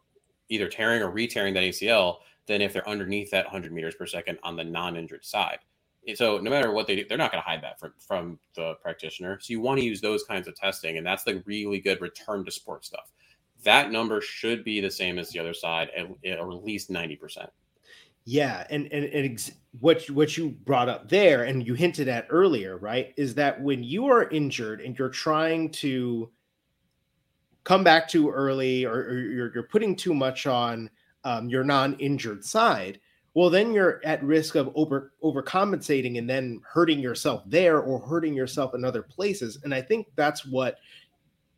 [0.48, 4.38] either tearing or re-tearing that ACL than if they're underneath that 100 meters per second
[4.42, 5.58] on the non-injured side.
[6.14, 8.76] So no matter what they do, they're not going to hide that from from the
[8.76, 9.38] practitioner.
[9.40, 12.46] So you want to use those kinds of testing, and that's the really good return
[12.46, 13.12] to sport stuff
[13.64, 17.48] that number should be the same as the other side at, at least 90%
[18.24, 22.08] Yeah, and and, and ex- what you- what you brought up there, and you hinted
[22.08, 26.30] at earlier, right, is that when you are injured and you're trying to
[27.64, 30.90] come back too early, or, or you're you're putting too much on
[31.24, 33.00] um, your non-injured side,
[33.34, 38.34] well, then you're at risk of over overcompensating and then hurting yourself there or hurting
[38.34, 39.58] yourself in other places.
[39.64, 40.78] And I think that's what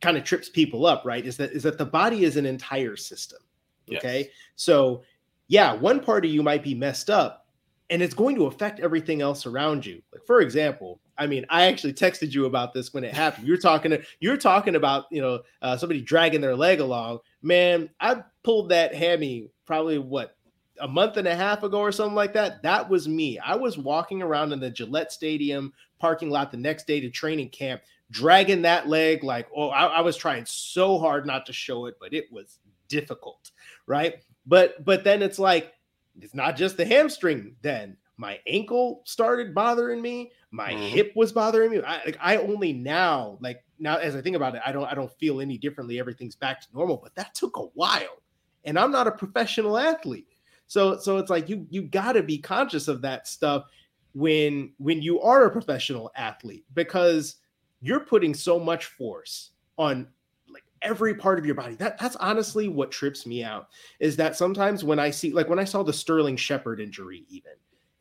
[0.01, 1.25] kind of trips people up, right?
[1.25, 3.39] Is that is that the body is an entire system.
[3.87, 3.99] Yes.
[3.99, 5.03] Okay, so
[5.47, 7.47] yeah, one part of you might be messed up
[7.89, 10.01] and it's going to affect everything else around you.
[10.13, 13.45] Like for example, I mean, I actually texted you about this when it happened.
[13.45, 17.19] You're talking to, you're talking about, you know, uh, somebody dragging their leg along.
[17.43, 20.35] Man, I pulled that hammy probably what
[20.79, 22.63] a month and a half ago or something like that.
[22.63, 23.37] That was me.
[23.37, 27.49] I was walking around in the Gillette Stadium parking lot the next day to training
[27.49, 27.81] camp,
[28.11, 31.95] dragging that leg like, oh, I, I was trying so hard not to show it,
[31.99, 33.51] but it was difficult,
[33.87, 34.23] right?
[34.45, 35.73] But but then it's like
[36.19, 37.55] it's not just the hamstring.
[37.61, 40.31] Then my ankle started bothering me.
[40.51, 40.89] My Mhm.
[40.89, 41.81] hip was bothering me.
[41.81, 44.93] I like I only now like now as I think about it, I don't I
[44.93, 45.99] don't feel any differently.
[45.99, 46.97] Everything's back to normal.
[47.01, 48.21] But that took a while,
[48.65, 50.27] and I'm not a professional athlete.
[50.67, 53.65] So so it's like you you got to be conscious of that stuff
[54.13, 57.37] when when you are a professional athlete because
[57.81, 60.07] you're putting so much force on
[60.49, 61.75] like every part of your body.
[61.75, 65.59] That that's honestly what trips me out is that sometimes when I see like when
[65.59, 67.53] I saw the Sterling Shepard injury even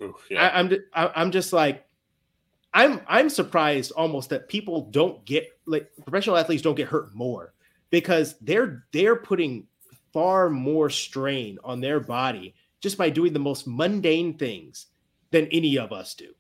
[0.03, 0.47] Oof, yeah.
[0.47, 1.85] I, I'm I, I'm just like,
[2.73, 7.55] I'm I'm surprised almost that people don't get like professional athletes don't get hurt more
[7.90, 9.66] because they're they're putting
[10.12, 14.87] far more strain on their body just by doing the most mundane things
[15.31, 16.33] than any of us do.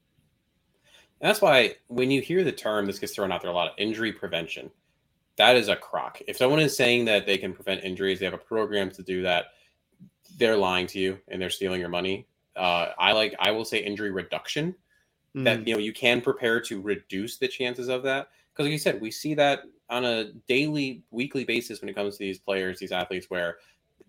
[1.20, 3.68] And that's why when you hear the term, this gets thrown out there a lot
[3.68, 4.70] of injury prevention.
[5.36, 6.20] That is a crock.
[6.26, 9.22] If someone is saying that they can prevent injuries, they have a program to do
[9.22, 9.46] that,
[10.38, 12.26] they're lying to you and they're stealing your money.
[12.56, 14.74] Uh, I like, I will say injury reduction
[15.34, 15.44] mm.
[15.44, 18.28] that, you know, you can prepare to reduce the chances of that.
[18.52, 22.14] Because like you said, we see that on a daily, weekly basis when it comes
[22.14, 23.58] to these players, these athletes, where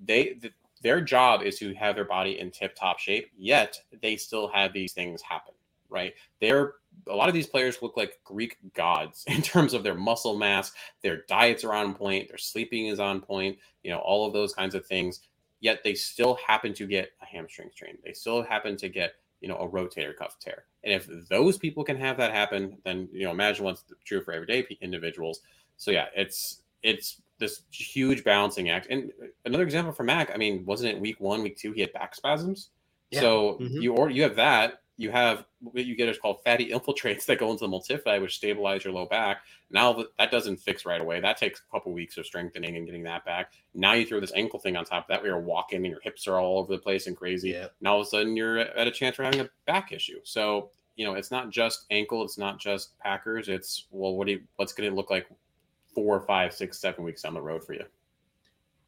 [0.04, 4.16] they, the, their job is to have their body in tip top shape, yet they
[4.16, 5.54] still have these things happen,
[5.92, 6.14] right?
[6.40, 6.74] They're
[7.08, 10.72] a lot of these players look like Greek gods in terms of their muscle mass,
[11.04, 14.54] their diets are on point, their sleeping is on point, you know, all of those
[14.54, 15.22] kinds of things.
[15.60, 17.98] Yet they still happen to get a hamstring strain.
[18.04, 20.64] They still happen to get, you know, a rotator cuff tear.
[20.84, 24.34] And if those people can have that happen, then you know, imagine what's true for
[24.34, 25.42] everyday individuals.
[25.78, 28.88] So yeah, it's it's this huge balancing act.
[28.90, 29.12] And
[29.46, 32.16] another example for Mac, I mean, wasn't it week one, week two, he had back
[32.16, 32.70] spasms.
[33.12, 33.20] Yeah.
[33.20, 33.82] So mm-hmm.
[33.82, 34.81] you or you have that.
[35.02, 38.36] You have what you get is called fatty infiltrates that go into the multifidi, which
[38.36, 39.42] stabilize your low back.
[39.70, 41.20] Now that doesn't fix right away.
[41.20, 43.54] That takes a couple weeks of strengthening and getting that back.
[43.74, 46.02] Now you throw this ankle thing on top of that, where you're walking and your
[46.02, 47.50] hips are all over the place and crazy.
[47.50, 47.68] Yeah.
[47.82, 50.20] Now all of a sudden you're at a chance for having a back issue.
[50.24, 53.50] So you know it's not just ankle, it's not just Packers.
[53.50, 55.28] It's well, what do you, what's going to look like
[55.96, 57.86] four, five, six, seven weeks down the road for you.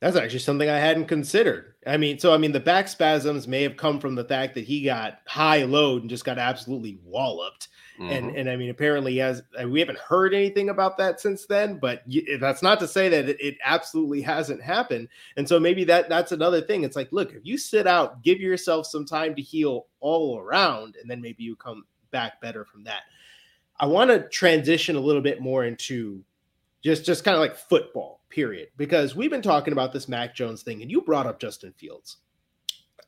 [0.04, 1.76] That's actually something I hadn't considered.
[1.88, 4.66] I mean, so I mean, the back spasms may have come from the fact that
[4.66, 7.70] he got high load and just got absolutely walloped.
[7.98, 8.10] Mm-hmm.
[8.10, 11.78] And and I mean, apparently, as uh, we haven't heard anything about that since then.
[11.78, 12.04] But
[12.42, 15.08] that's not to say that it, it absolutely hasn't happened.
[15.38, 16.84] And so maybe that that's another thing.
[16.84, 20.98] It's like, look, if you sit out, give yourself some time to heal all around,
[21.02, 23.04] and then maybe you come back better from that.
[23.80, 26.26] I want to transition a little bit more into
[26.84, 28.70] just just kind of like football period.
[28.78, 32.18] Because we've been talking about this mac jones thing and you brought up justin fields.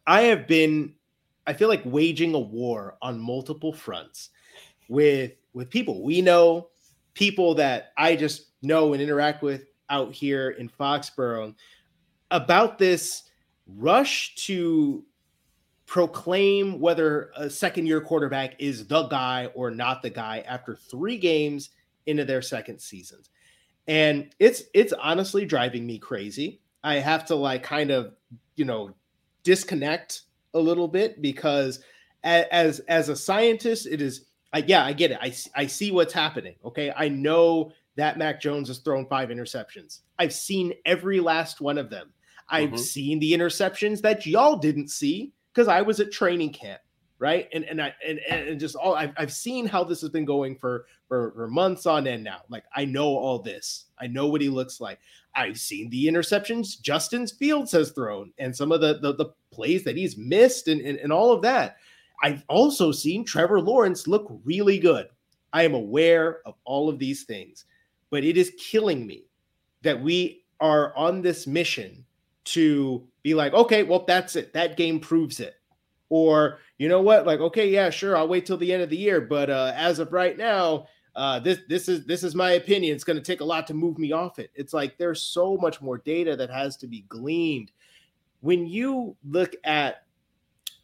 [0.07, 0.95] I have been
[1.45, 4.29] i feel like waging a war on multiple fronts
[4.87, 6.03] with with people.
[6.03, 6.69] We know
[7.13, 11.53] people that i just know and interact with out here in foxborough
[12.31, 13.23] about this
[13.67, 15.03] rush to
[15.85, 21.17] proclaim whether a second year quarterback is the guy or not the guy after three
[21.17, 21.69] games
[22.07, 23.29] into their second seasons
[23.87, 26.61] and it's it's honestly driving me crazy.
[26.83, 28.13] I have to like kind of
[28.55, 28.95] you know
[29.43, 31.83] disconnect a little bit because
[32.23, 35.19] as as a scientist, it is I, yeah I get it.
[35.21, 36.55] I I see what's happening.
[36.63, 40.01] Okay, I know that Mac Jones has thrown five interceptions.
[40.19, 42.11] I've seen every last one of them.
[42.49, 42.77] I've mm-hmm.
[42.77, 46.81] seen the interceptions that y'all didn't see because I was at training camp
[47.19, 47.47] right?
[47.53, 50.55] And and I and, and just all I've, I've seen how this has been going
[50.55, 52.41] for, for for months on end now.
[52.49, 53.85] Like I know all this.
[53.99, 54.99] I know what he looks like.
[55.35, 59.83] I've seen the interceptions Justin Fields has thrown and some of the the, the plays
[59.83, 61.77] that he's missed and, and and all of that.
[62.23, 65.07] I've also seen Trevor Lawrence look really good.
[65.53, 67.65] I am aware of all of these things,
[68.09, 69.25] but it is killing me
[69.83, 72.05] that we are on this mission
[72.45, 74.53] to be like, okay, well, that's it.
[74.53, 75.55] That game proves it.
[76.09, 77.25] Or you know what?
[77.25, 79.99] Like, okay, yeah, sure, I'll wait till the end of the year, but uh, as
[79.99, 82.93] of right now, uh, this this is this is my opinion.
[82.93, 84.51] It's going to take a lot to move me off it.
[84.53, 87.71] It's like there's so much more data that has to be gleaned.
[88.41, 90.03] When you look at,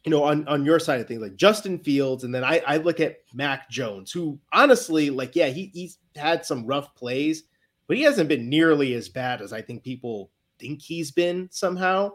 [0.04, 2.78] you know, on on your side of things, like Justin Fields, and then I I
[2.78, 7.44] look at Mac Jones, who honestly, like, yeah, he he's had some rough plays,
[7.86, 12.12] but he hasn't been nearly as bad as I think people think he's been somehow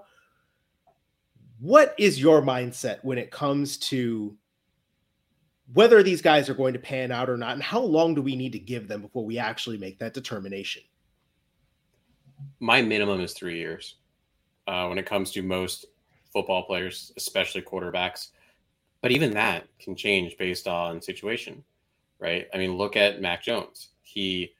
[1.59, 4.35] what is your mindset when it comes to
[5.73, 8.35] whether these guys are going to pan out or not and how long do we
[8.35, 10.81] need to give them before we actually make that determination?
[12.59, 13.95] My minimum is three years
[14.67, 15.85] uh, when it comes to most
[16.31, 18.29] football players especially quarterbacks.
[19.01, 21.63] But even that can change based on situation
[22.19, 22.47] right?
[22.53, 23.89] I mean look at mac jones.
[24.03, 24.53] He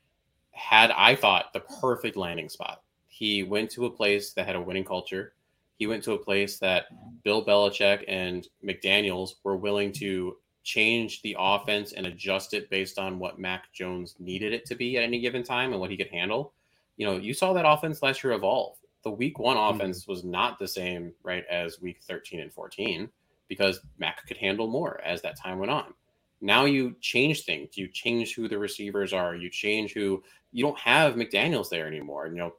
[0.51, 2.81] had i thought the perfect landing spot.
[3.07, 5.33] He went to a place that had a winning culture
[5.78, 6.86] he went to a place that
[7.24, 13.19] Bill Belichick and McDaniels were willing to change the offense and adjust it based on
[13.19, 16.10] what Mac Jones needed it to be at any given time and what he could
[16.10, 16.54] handle.
[16.98, 18.78] You know, you saw that offense last year evolve.
[19.04, 19.75] The week one mm-hmm.
[19.75, 20.12] offense mm-hmm.
[20.12, 23.10] was not the same, right, as week 13 and 14
[23.48, 25.94] because Mac could handle more as that time went on.
[26.42, 27.78] Now you change things.
[27.78, 29.36] You change who the receivers are.
[29.36, 30.21] You change who
[30.52, 32.28] you don't have McDaniels there anymore.
[32.28, 32.54] You know,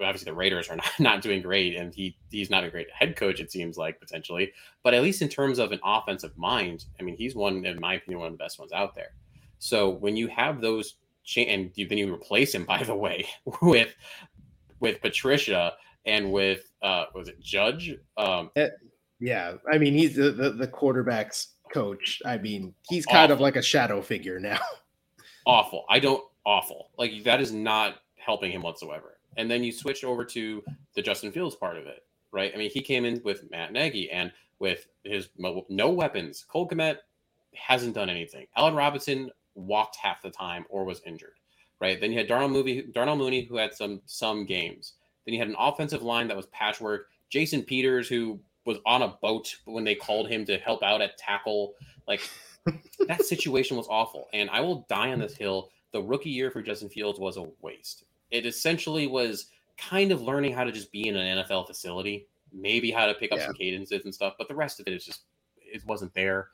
[0.00, 3.16] obviously the Raiders are not, not doing great, and he he's not a great head
[3.16, 3.40] coach.
[3.40, 7.16] It seems like potentially, but at least in terms of an offensive mind, I mean,
[7.16, 9.12] he's one, in my opinion, one of the best ones out there.
[9.58, 10.94] So when you have those,
[11.24, 13.26] cha- and you, then you replace him, by the way,
[13.62, 13.94] with
[14.80, 15.74] with Patricia
[16.06, 17.94] and with uh was it Judge?
[18.16, 18.50] Um,
[19.20, 22.22] Yeah, I mean he's the the, the quarterback's coach.
[22.24, 24.60] I mean he's kind of like a shadow figure now.
[25.46, 25.84] awful.
[25.88, 26.90] I don't awful.
[26.96, 29.17] Like that is not helping him whatsoever.
[29.38, 30.62] And then you switch over to
[30.94, 32.52] the Justin Fields part of it, right?
[32.52, 36.44] I mean, he came in with Matt Nagy and with his no weapons.
[36.46, 36.98] Cole Kmet
[37.54, 38.46] hasn't done anything.
[38.56, 41.38] Allen Robinson walked half the time or was injured,
[41.80, 42.00] right?
[42.00, 44.94] Then you had Darnell Mooney, Darnell Mooney who had some some games.
[45.24, 47.06] Then you had an offensive line that was patchwork.
[47.30, 51.16] Jason Peters who was on a boat when they called him to help out at
[51.16, 51.74] tackle.
[52.06, 52.28] Like
[53.06, 54.28] that situation was awful.
[54.32, 55.70] And I will die on this hill.
[55.92, 58.04] The rookie year for Justin Fields was a waste.
[58.30, 62.90] It essentially was kind of learning how to just be in an NFL facility, maybe
[62.90, 63.46] how to pick up Yeah.
[63.46, 65.22] some cadences and stuff, but the rest of it is just
[65.58, 66.50] it wasn't there.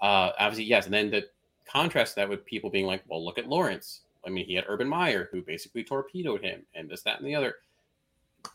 [0.00, 1.28] Uh obviously, yes, and then the
[1.64, 4.02] contrast that with people being like, well, look at Lawrence.
[4.26, 7.34] I mean, he had Urban Meyer who basically torpedoed him and this, that, and the
[7.34, 7.56] other.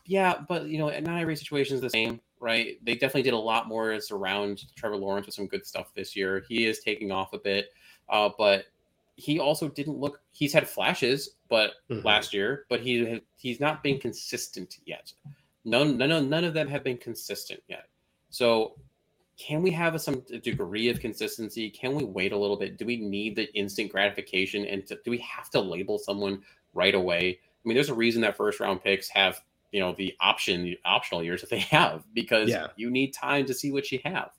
[0.06, 2.78] Yeah, but you know, not every situation is the same, right?
[2.84, 6.14] They definitely did a lot more to surround Trevor Lawrence with some good stuff this
[6.16, 6.44] year.
[6.48, 7.70] He is taking off a bit,
[8.08, 8.66] uh, but
[9.16, 10.20] he also didn't look.
[10.32, 12.04] He's had flashes, but Mhm.
[12.04, 15.12] last year, but he he's not been consistent yet.
[15.64, 17.88] None, none, none of them have been consistent yet.
[18.30, 18.76] So,
[19.38, 21.70] can we have some degree of consistency?
[21.70, 22.76] Can we wait a little bit?
[22.76, 24.64] Do we need the instant gratification?
[24.66, 26.42] And to, do we have to label someone
[26.72, 27.38] right away?
[27.42, 29.40] I mean, there's a reason that first round picks have
[29.72, 32.68] you know the option, the optional years that they have because Yeah.
[32.76, 34.30] you need time to see what you have.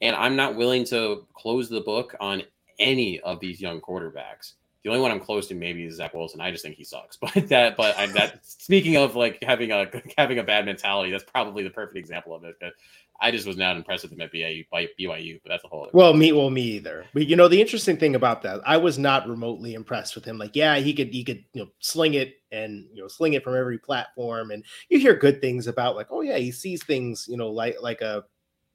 [0.00, 2.42] And I'm not willing to close the book on
[2.78, 4.52] any of these young quarterbacks.
[4.82, 6.40] The only one I'm close to maybe is Zach Wilson.
[6.40, 7.16] I just think he sucks.
[7.34, 9.86] But that, but I'm that speaking of like having a
[10.18, 12.56] having a bad mentality, that's probably the perfect example of it.
[12.60, 12.72] But
[13.20, 15.40] I just was not impressed with him at BYU, by BYU.
[15.42, 15.84] But that's a whole.
[15.84, 17.04] Other Well, me, well, me either.
[17.14, 20.38] But you know, the interesting thing about that, I was not remotely impressed with him.
[20.38, 23.44] Like, yeah, he could, he could, you know, sling it and you know, sling it
[23.44, 27.26] from every platform, and you hear good things about, like, oh yeah, he sees things,
[27.30, 28.24] you know, like like a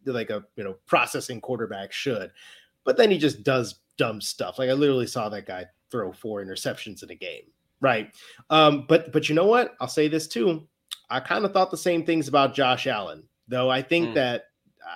[0.06, 2.32] like a you know processing quarterback should,
[2.88, 4.58] but then he just does dumb stuff.
[4.58, 7.44] Like I literally saw that guy throw four interceptions in a game,
[7.82, 8.10] right?
[8.50, 9.76] Um, but but you know what?
[9.82, 10.66] I'll say this too.
[11.10, 13.70] I kind of thought the same things about Josh Allen, though.
[13.70, 14.14] I think Hmm.
[14.16, 14.46] that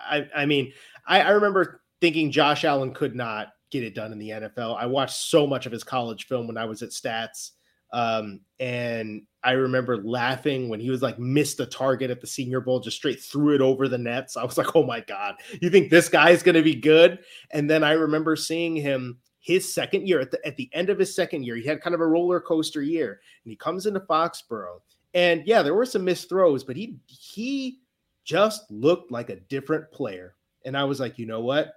[0.10, 0.72] I I mean
[1.06, 4.78] I, I remember thinking Josh Allen could not get it done in the NFL.
[4.78, 7.52] I watched so much of his college film when I was at Stats.
[7.94, 12.62] Um, and I remember laughing when he was like missed a target at the Senior
[12.62, 14.38] Bowl, just straight threw it over the nets.
[14.38, 17.20] I was like, oh my God, you think this guy is going to be good?
[17.52, 21.00] And then I remember seeing him his second year at the, at the end of
[21.00, 21.56] his second year.
[21.56, 24.80] He had kind of a roller coaster year and he comes into Foxborough.
[25.14, 27.80] And yeah, there were some missed throws, but he he
[28.24, 30.36] just looked like a different player.
[30.64, 31.74] And I was like, you know what?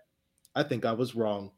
[0.55, 1.51] I think I was wrong.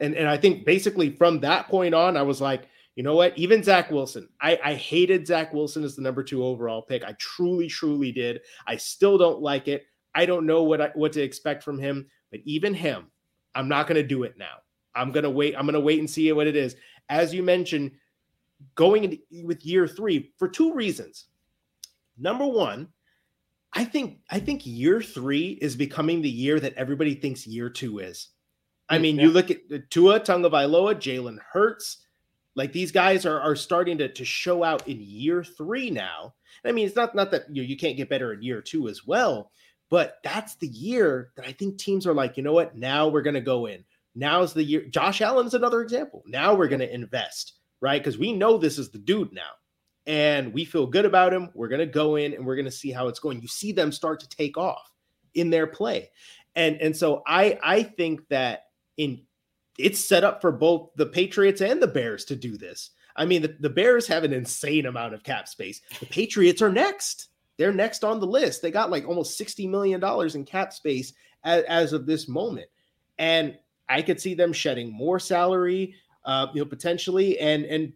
[0.00, 3.36] And and I think basically from that point on, I was like, you know what?
[3.36, 7.02] Even Zach Wilson, I, I hated Zach Wilson as the number two overall pick.
[7.04, 8.40] I truly, truly did.
[8.66, 9.84] I still don't like it.
[10.14, 13.06] I don't know what I, what to expect from him, but even him,
[13.54, 14.58] I'm not going to do it now.
[14.94, 15.56] I'm going to wait.
[15.56, 16.76] I'm going to wait and see what it is.
[17.08, 17.90] As you mentioned,
[18.76, 21.26] going into, with year three for two reasons.
[22.16, 22.88] Number one,
[23.72, 27.98] I think I think year three is becoming the year that everybody thinks year two
[27.98, 28.28] is.
[28.88, 29.22] I mean, yeah.
[29.22, 32.03] you look at the Tua Tagovailoa, Jalen Hurts,
[32.56, 36.34] like these guys are are starting to to show out in year three now.
[36.64, 38.88] I mean, it's not not that you know, you can't get better in year two
[38.88, 39.50] as well,
[39.90, 42.76] but that's the year that I think teams are like, you know what?
[42.76, 43.84] Now we're gonna go in.
[44.14, 44.86] Now's the year.
[44.86, 46.22] Josh Allen's another example.
[46.26, 48.00] Now we're gonna invest, right?
[48.02, 49.42] Because we know this is the dude now
[50.06, 51.50] and we feel good about him.
[51.54, 53.40] We're going to go in and we're going to see how it's going.
[53.40, 54.90] You see them start to take off
[55.34, 56.10] in their play.
[56.54, 58.64] And and so I I think that
[58.96, 59.22] in
[59.78, 62.90] it's set up for both the Patriots and the Bears to do this.
[63.16, 65.80] I mean, the, the Bears have an insane amount of cap space.
[66.00, 67.28] The Patriots are next.
[67.56, 68.62] They're next on the list.
[68.62, 70.02] They got like almost $60 million
[70.34, 71.12] in cap space
[71.44, 72.66] as, as of this moment.
[73.18, 73.56] And
[73.88, 75.94] I could see them shedding more salary,
[76.24, 77.92] uh, you know, potentially and and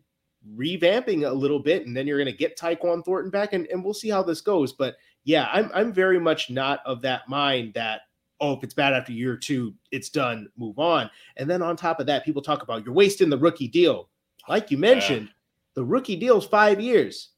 [0.56, 3.84] revamping a little bit, and then you're going to get Tyquan Thornton back, and, and
[3.84, 4.72] we'll see how this goes.
[4.72, 8.02] But yeah, I'm I'm very much not of that mind that
[8.40, 11.10] oh, if it's bad after year two, it's done, move on.
[11.36, 14.08] And then on top of that, people talk about you're wasting the rookie deal.
[14.48, 15.28] Like you mentioned,
[15.74, 17.30] the rookie deal is five years.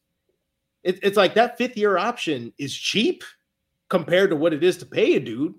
[0.83, 3.25] It, it's like that fifth year option is cheap
[3.89, 5.55] compared to what it is to pay a dude.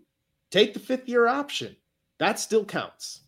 [0.52, 1.76] Take the fifth year option.
[2.20, 3.22] That still counts.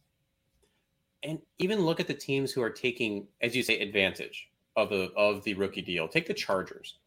[1.24, 5.12] and even look at the teams who are taking, as you say, advantage of the
[5.16, 6.08] of the rookie deal.
[6.08, 7.00] Take the Chargers.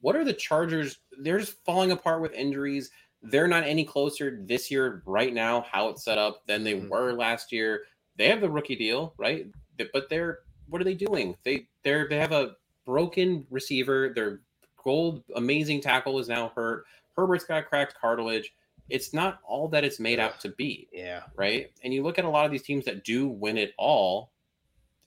[0.00, 0.98] What are the Chargers?
[1.18, 2.90] They're just falling apart with injuries.
[3.30, 6.88] They're not any closer this year, right now, how it's set up than they Mhm.
[6.88, 7.84] were last year.
[8.16, 9.46] They have the rookie deal, right?
[9.92, 11.36] But they're what are they doing?
[11.44, 14.12] They they're they have a broken receiver.
[14.14, 14.40] Their
[14.82, 16.84] gold amazing tackle is now hurt.
[17.16, 18.52] Herbert's got cracked cartilage.
[18.88, 21.24] It's not all that it's made out to be Yeah.
[21.34, 21.72] right?
[21.82, 24.32] And you look at a lot of these teams that do win it all.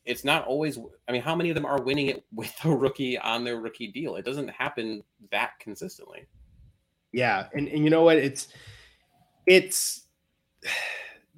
[0.05, 0.77] It's not always.
[1.07, 3.91] I mean, how many of them are winning it with a rookie on their rookie
[3.91, 4.15] deal?
[4.15, 6.25] It doesn't happen that consistently.
[7.11, 8.17] Yeah, and and you know what?
[8.17, 8.47] It's
[9.45, 10.01] it's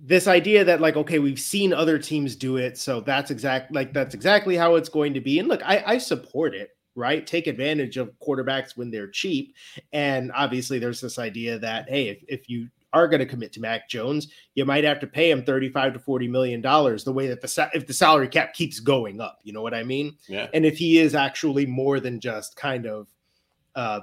[0.03, 3.93] this idea that like okay, we've seen other teams do it, so that's exact like
[3.93, 5.39] that's exactly how it's going to be.
[5.39, 6.71] And look, I, I support it.
[6.93, 9.55] Right, take advantage of quarterbacks when they're cheap,
[9.93, 13.61] and obviously there's this idea that hey, if, if you are going to commit to
[13.61, 17.05] Mac Jones, you might have to pay him 35 to 40 million dollars.
[17.05, 19.73] The way that the sa- if the salary cap keeps going up, you know what
[19.73, 20.17] I mean?
[20.27, 23.07] Yeah, and if he is actually more than just kind of
[23.75, 24.01] uh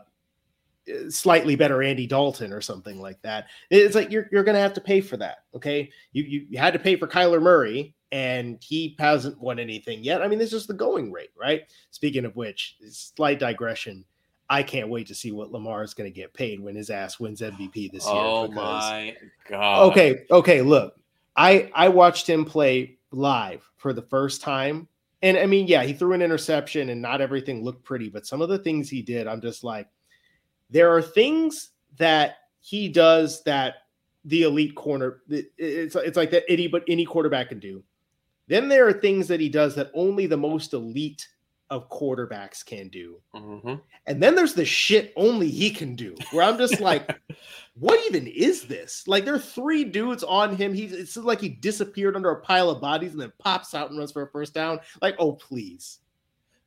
[1.09, 3.47] slightly better Andy Dalton or something like that.
[3.71, 5.39] It's like you're you're gonna have to pay for that.
[5.55, 5.91] Okay.
[6.13, 10.23] You you, you had to pay for Kyler Murray and he hasn't won anything yet.
[10.23, 11.63] I mean, this is the going rate, right?
[11.91, 14.05] Speaking of which, slight digression.
[14.51, 17.21] I can't wait to see what Lamar is going to get paid when his ass
[17.21, 18.15] wins MVP this year.
[18.15, 19.17] Oh because- my
[19.49, 19.91] god.
[19.91, 20.95] Okay, okay, look.
[21.37, 24.89] I I watched him play live for the first time.
[25.23, 28.41] And I mean, yeah, he threw an interception and not everything looked pretty, but some
[28.41, 29.89] of the things he did, I'm just like
[30.71, 33.75] there are things that he does that
[34.25, 37.83] the elite corner it's it's like that any but any quarterback can do.
[38.47, 41.27] Then there are things that he does that only the most elite
[41.71, 43.21] of quarterbacks can do.
[43.35, 43.81] Mhm.
[44.07, 47.21] And then there's the shit only he can do, where I'm just like,
[47.75, 49.07] what even is this?
[49.07, 50.73] Like, there are three dudes on him.
[50.73, 53.99] He's it's like he disappeared under a pile of bodies and then pops out and
[53.99, 54.81] runs for a first down.
[55.03, 55.99] Like, oh, please.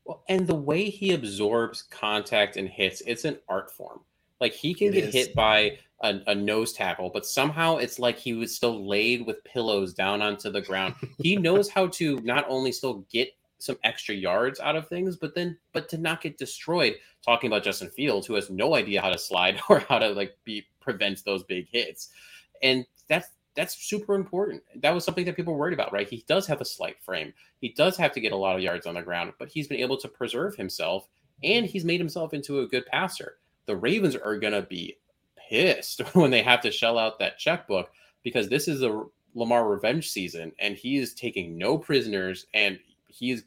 [0.05, 4.01] Well, and the way he absorbs contact and hits, it's an art form.
[4.39, 5.13] Like he can It get is.
[5.13, 9.43] hit by a, a nose tackle, but somehow it's like he was still laid with
[9.43, 10.95] pillows down onto the ground.
[11.19, 13.29] he knows how to not only still get
[13.59, 16.95] some extra yards out of things, but then but to not get destroyed.
[17.23, 20.35] Talking about Justin Fields, who has no idea how to slide or how to like
[20.43, 22.09] be prevent those big hits,
[22.63, 24.63] and that's that's super important.
[24.81, 26.07] That was something that people worried about, right?
[26.09, 27.33] He does have a slight frame.
[27.59, 29.79] He does have to get a lot of yards on the ground, but he's been
[29.79, 31.07] able to preserve himself
[31.43, 33.37] and he's made himself into a good passer.
[33.65, 34.97] The Ravens are going to be
[35.49, 37.91] pissed when they have to shell out that checkbook
[38.23, 42.77] because this is a Lamar revenge season and he is taking no prisoners and
[43.07, 43.43] he's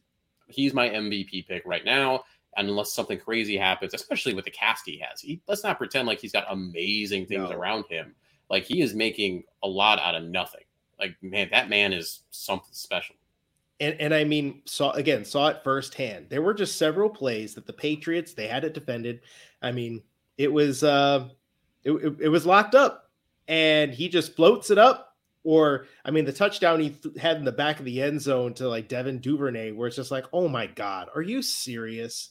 [0.48, 2.24] he's my MVP pick right now
[2.56, 5.20] unless something crazy happens, especially with the cast he has.
[5.20, 7.56] He, let's not pretend like he's got amazing things No.
[7.56, 8.14] around him.
[8.50, 10.64] Like he is making a lot out of nothing.
[10.98, 13.16] Like man, that man is something special.
[13.80, 16.26] And and I mean, saw again, saw it firsthand.
[16.28, 19.20] There were just several plays that the Patriots they had it defended.
[19.62, 20.02] I mean,
[20.38, 21.28] it was uh
[21.82, 23.10] it, it, it was locked up
[23.48, 25.16] and he just floats it up.
[25.42, 28.54] Or I mean, the touchdown he th- had in the back of the end zone
[28.54, 32.30] to like Devin Duvernay, where it's just like, oh my god, are you serious?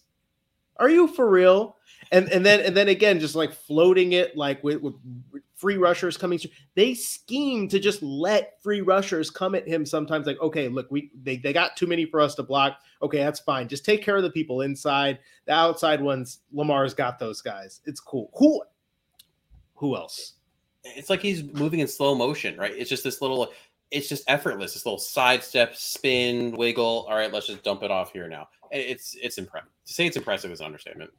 [0.78, 1.78] Are you for real?
[2.12, 4.96] And and then and then again, just like floating it like with, with
[5.56, 6.52] free rushers coming through.
[6.76, 10.28] They scheme to just let free rushers come at him sometimes.
[10.28, 12.80] Like, okay, look, we they, they got too many for us to block.
[13.02, 13.68] Okay, that's fine.
[13.68, 15.20] Just take care of the people inside.
[15.46, 17.82] The outside ones, Lamar's got those guys.
[17.86, 18.30] It's cool.
[18.36, 18.62] Who
[19.76, 20.34] who else?
[20.84, 22.74] It's like he's moving in slow motion, right?
[22.76, 23.52] It's just this little
[23.94, 24.74] it's just effortless.
[24.74, 27.06] This little sidestep, spin, wiggle.
[27.08, 28.50] All right, let's just dump it off here now.
[28.72, 29.70] It's it's impressive.
[29.86, 31.12] To say it's impressive is an understatement.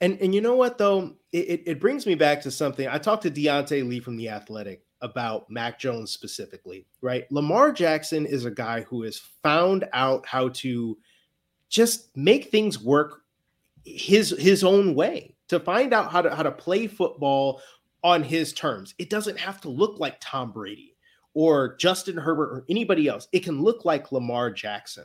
[0.00, 2.88] And and you know what though, it, it, it brings me back to something.
[2.88, 7.30] I talked to Deontay Lee from the Athletic about Mac Jones specifically, right?
[7.32, 10.96] Lamar Jackson is a guy who has found out how to
[11.68, 13.22] just make things work
[13.84, 17.60] his his own way to find out how to how to play football
[18.04, 18.94] on his terms.
[18.98, 20.89] It doesn't have to look like Tom Brady
[21.34, 23.28] or Justin Herbert or anybody else.
[23.32, 25.04] It can look like Lamar Jackson.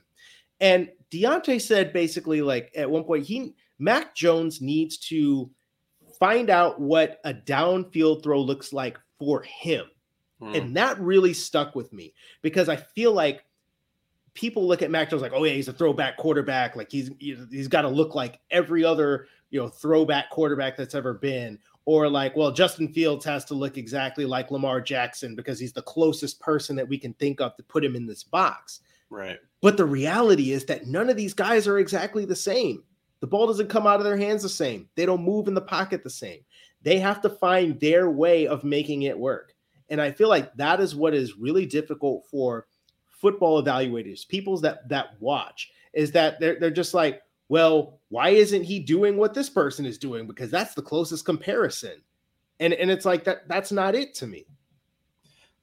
[0.59, 5.49] And Deontay said basically, like at one point, he Mac Jones needs to
[6.19, 9.85] find out what a downfield throw looks like for him.
[10.39, 10.55] Hmm.
[10.55, 13.43] And that really stuck with me because I feel like
[14.33, 16.75] people look at Mac Jones like, oh yeah, he's a throwback quarterback.
[16.75, 21.13] Like he's he's got to look like every other you know throwback quarterback that's ever
[21.13, 21.59] been.
[21.85, 25.83] Or like, well, Justin Fields has to look exactly like Lamar Jackson because he's the
[25.83, 28.81] closest person that we can think of to put him in this box.
[29.09, 29.37] right.
[29.61, 32.83] But the reality is that none of these guys are exactly the same.
[33.19, 34.89] The ball doesn't come out of their hands the same.
[34.95, 36.41] They don't move in the pocket the same.
[36.81, 39.55] They have to find their way of making it work.
[39.89, 42.67] And I feel like that is what is really difficult for
[43.09, 48.63] football evaluators, people that that watch, is that they're they're just like, well, why isn't
[48.63, 50.27] he doing what this person is doing?
[50.27, 52.01] Because that's the closest comparison.
[52.59, 54.45] And and it's like that that's not it to me.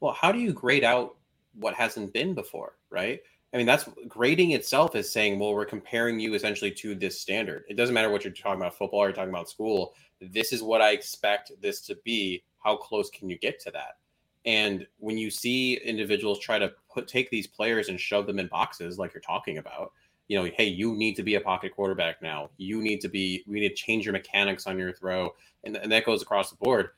[0.01, 1.16] Well, how do you grade out
[1.55, 3.20] what hasn't been before, right?
[3.53, 7.64] I mean, that's grading itself is saying, well, we're comparing you essentially to this standard.
[7.68, 9.95] It doesn't matter what you're talking about, football or you're talking about school.
[10.20, 12.45] This is what I expect this to be.
[12.59, 13.99] How close can you get to that?
[14.45, 18.47] And when you see individuals try to put take these players and shove them in
[18.47, 19.93] boxes, like you're talking about,
[20.33, 22.49] you know, hey, you need to be a pocket quarterback now.
[22.57, 25.35] You need to be, we need to change your mechanics on your throw.
[25.62, 26.89] And, and that goes across the board.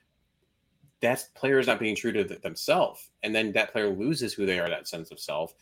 [1.00, 3.10] That's players not being true to themselves.
[3.24, 5.52] And then that player loses who they are, that sense of self.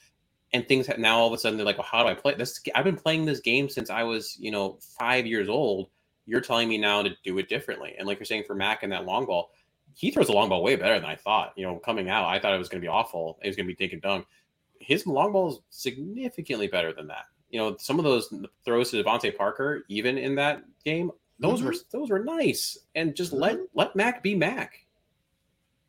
[0.52, 2.34] And things have, now all of a sudden they're like, well, how do I play
[2.34, 2.60] this?
[2.74, 5.88] I've been playing this game since I was, you know, five years old.
[6.26, 7.94] You're telling me now to do it differently.
[7.98, 9.50] And like you're saying for Mac and that long ball,
[9.94, 11.54] he throws a long ball way better than I thought.
[11.56, 13.38] You know, coming out, I thought it was going to be awful.
[13.42, 14.26] It was going to be dink and dunk.
[14.78, 17.24] His long ball is significantly better than that.
[17.53, 18.34] You know, some of those
[18.64, 21.68] throws to DeVante Parker, even in that game, those mm-hmm.
[21.68, 22.78] were those were nice.
[22.94, 23.64] And just let mm-hmm.
[23.74, 24.78] let Mac be Mac.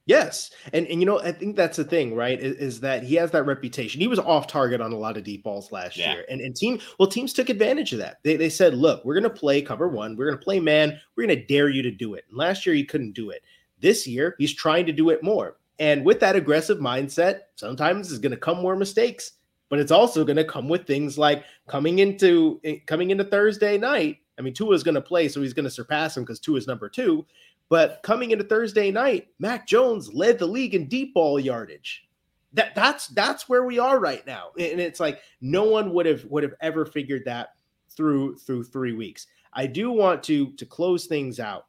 [0.05, 2.38] Yes, and and you know I think that's the thing, right?
[2.38, 4.01] Is, is, that he has that reputation.
[4.01, 6.14] He was off target on a lot of deep balls last yeah.
[6.14, 8.18] year, and and team well teams took advantage of that.
[8.24, 10.99] They they said, look, we're going to play cover one, we're going to play man,
[11.16, 12.26] we're going to dare you to do it.
[12.28, 13.43] And last year he couldn't do it.
[13.80, 15.57] This year, he's trying to do it more.
[15.80, 19.34] And with that aggressive mindset, sometimes is going to come more mistakes,
[19.70, 24.18] but it's also going to come with things like coming into coming into Thursday night.
[24.38, 26.57] I mean, Tua is going to play, so he's going to surpass him because Tua
[26.57, 27.26] is number two.
[27.70, 32.07] But coming into Thursday night, Mac Jones led the league in deep ball yardage.
[32.53, 36.24] That that's that's where we are right now, and it's like no one would have
[36.26, 37.55] would have ever figured that
[37.89, 39.28] through through three weeks.
[39.53, 41.66] I do want to to close things out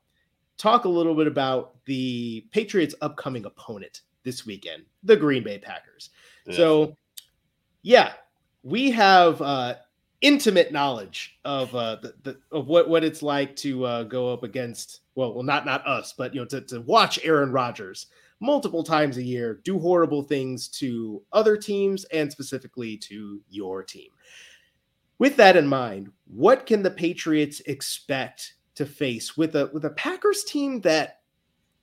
[0.57, 6.11] talk a little bit about the Patriots' upcoming opponent this weekend, the Green Bay Packers.
[6.47, 6.57] Yeah.
[6.57, 6.97] So,
[7.85, 8.15] yeah,
[8.63, 9.75] we have uh,
[10.23, 14.43] intimate knowledge of uh, the, the, of what what it's like to uh, go up
[14.43, 15.03] against.
[15.15, 18.07] Well, well, not not us, but you know, to to watch Aaron Rodgers
[18.41, 24.09] multiple times a year do horrible things to other teams and specifically to your team.
[25.19, 29.91] With that in mind, what can the Patriots expect to face with a with a
[29.91, 31.21] Packers team that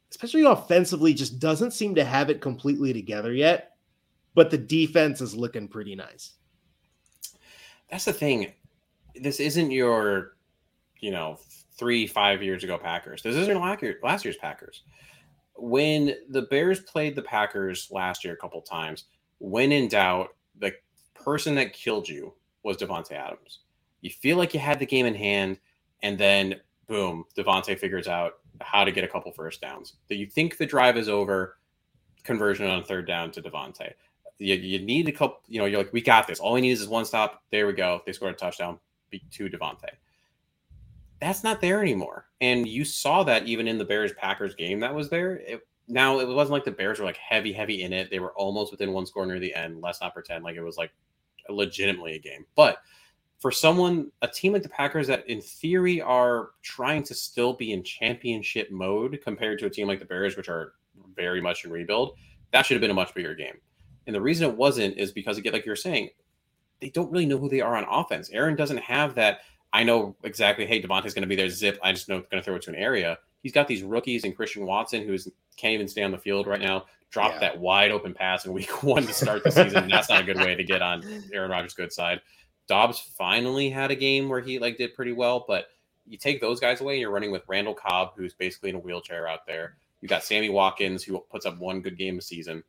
[0.10, 3.71] especially offensively just doesn't seem to have it completely together yet,
[4.34, 6.34] but the defense is looking pretty nice.
[7.90, 8.54] That's the thing.
[9.16, 10.38] This isn't your,
[11.00, 11.38] you know,
[11.78, 13.22] three, five years ago Packers.
[13.22, 14.84] This isn't last year's Packers.
[15.56, 19.06] When the Bears played the Packers last year a couple times,
[19.40, 20.74] when in doubt, the
[21.16, 23.60] person that killed you was Davante Adams.
[24.02, 25.60] You feel like you had the game in hand,
[26.04, 26.56] and then
[26.88, 29.94] boom, Davante figures out how to get a couple first downs.
[30.10, 31.58] That you think the drive is over,
[32.24, 33.94] conversion on third down to Davante.
[34.42, 36.40] You, you need a couple, you know, you're like, we got this.
[36.40, 37.44] All we need is one stop.
[37.52, 38.02] There we go.
[38.06, 38.80] They scored a touchdown
[39.12, 39.90] to Davante.
[41.20, 42.26] That's not there anymore.
[42.42, 45.36] And you saw that even in the Bears Packers game that was there.
[45.36, 48.10] It, now it wasn't like the Bears were like heavy, heavy in it.
[48.10, 49.82] They were almost within one score near the end.
[49.82, 50.92] Let's not pretend like it was like
[51.48, 52.46] legitimately a game.
[52.56, 52.80] But
[53.38, 57.74] for someone, a team like the Packers that in theory are trying to still be
[57.74, 60.74] in championship mode compared to a team like the Bears, which are
[61.16, 62.16] very much in rebuild,
[62.52, 63.56] that should have been a much bigger game.
[64.08, 66.10] And the reason it wasn't is because, again, like you're saying,
[66.80, 68.30] they don't really know who they are on offense.
[68.32, 69.42] Aaron doesn't have that.
[69.72, 71.80] I know exactly, hey, Davante's going to be there, zip.
[71.82, 73.20] I just know going to throw it to an area.
[73.42, 75.28] He's got these rookies and Christian Watson, who's
[75.58, 76.86] can't even stay on the field right now.
[77.10, 77.40] Dropped yeah.
[77.42, 79.90] that wide open pass in week one to start the season.
[79.90, 82.22] That's not a good way to get on Aaron Rodgers' good side.
[82.68, 85.68] Doubs finally had a game where he like did pretty well, but
[86.08, 88.80] you take those guys away and you're running with Randall Cobb, who's basically in a
[88.80, 89.76] wheelchair out there.
[90.02, 92.64] You've got Sammy Watkins, who puts up one good game a season,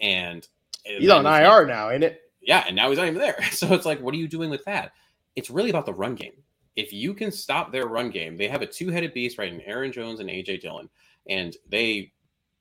[0.00, 0.46] and
[0.84, 2.22] he's on IR like, now, ain't it?
[2.40, 3.38] Yeah, and now he's not even there.
[3.52, 4.92] So it's like, what are you doing with that?
[5.36, 6.32] It's really about the run game.
[6.76, 9.92] If you can stop their run game, they have a two-headed beast right in Aaron
[9.92, 10.88] Jones and AJ Dillon,
[11.28, 12.12] and they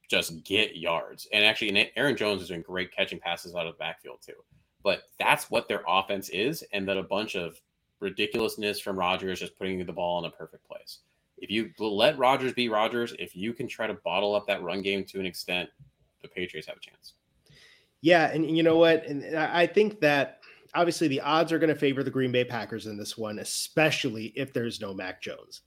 [0.09, 1.28] just get yards.
[1.32, 4.34] And actually, Aaron Jones is doing great catching passes out of the backfield too
[4.88, 7.59] but that's what their offense is, and that a bunch of
[7.99, 10.99] ridiculousness from Rodgers just putting the ball in a perfect place.
[11.38, 14.82] If you let Rodgers be Rodgers, if you can try to bottle up that run
[14.82, 15.70] game to an extent,
[16.22, 17.15] the Patriots have a chance.
[18.01, 19.05] Yeah, and you know what?
[19.05, 20.39] And I think that
[20.73, 24.33] obviously the odds are going to favor the Green Bay Packers in this one, especially
[24.35, 25.61] if there's no Mac Jones.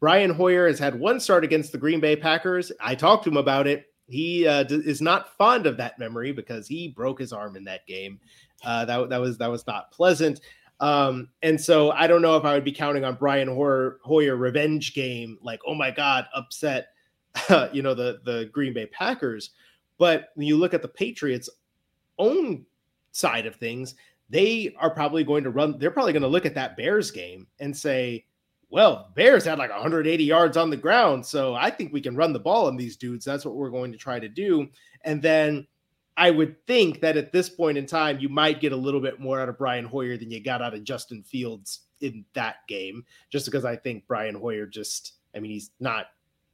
[0.00, 2.70] Brian Hoyer has had one start against the Green Bay Packers.
[2.80, 3.86] I talked to him about it.
[4.06, 7.86] He uh, is not fond of that memory because he broke his arm in that
[7.86, 8.20] game.
[8.62, 10.40] Uh, that that was that was not pleasant.
[10.80, 14.36] Um, and so I don't know if I would be counting on Brian Hoyer, Hoyer
[14.36, 16.88] revenge game, like oh my god, upset,
[17.72, 19.50] you know the the Green Bay Packers.
[19.96, 21.48] But when you look at the Patriots'
[22.18, 22.64] own
[23.12, 23.94] side of things,
[24.30, 25.78] they are probably going to run.
[25.78, 28.24] They're probably going to look at that Bears game and say,
[28.70, 31.24] well, Bears had like 180 yards on the ground.
[31.24, 33.24] So I think we can run the ball on these dudes.
[33.24, 34.68] That's what we're going to try to do.
[35.02, 35.66] And then
[36.16, 39.20] I would think that at this point in time, you might get a little bit
[39.20, 43.04] more out of Brian Hoyer than you got out of Justin Fields in that game,
[43.30, 46.06] just because I think Brian Hoyer just, I mean, he's not,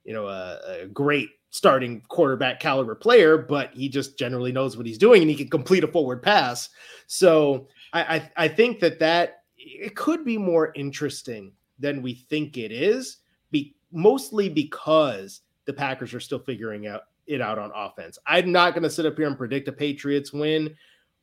[0.04, 4.86] you know, a, a great starting quarterback caliber player, but he just generally knows what
[4.86, 6.68] he's doing and he can complete a forward pass.
[7.06, 12.56] So I, I, I think that that it could be more interesting than we think
[12.56, 13.18] it is,
[13.50, 18.18] be, mostly because the Packers are still figuring out it out on offense.
[18.26, 20.74] I'm not going to sit up here and predict a Patriots win,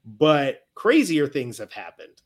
[0.05, 2.21] but crazier things have happened.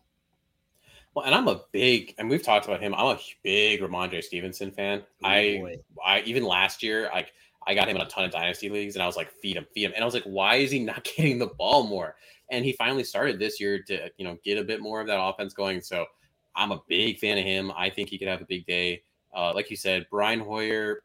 [1.13, 2.93] Well, and I'm a big, and we've talked about him.
[2.93, 5.03] I'm a big Rhamondre Stevenson fan.
[5.23, 5.75] Oh, I, boy.
[6.05, 7.33] I even last year, like
[7.67, 9.65] I got him in a ton of dynasty leagues, and I was like, feed him,
[9.73, 12.15] feed him, and I was like, why is he not getting the ball more?
[12.49, 15.21] And he finally started this year to, you know, get a bit more of that
[15.21, 15.81] offense going.
[15.81, 16.05] So
[16.55, 17.71] I'm a big fan of him.
[17.75, 19.03] I think he could have a big day.
[19.33, 21.03] Uh, like you said, Brian Hoyer,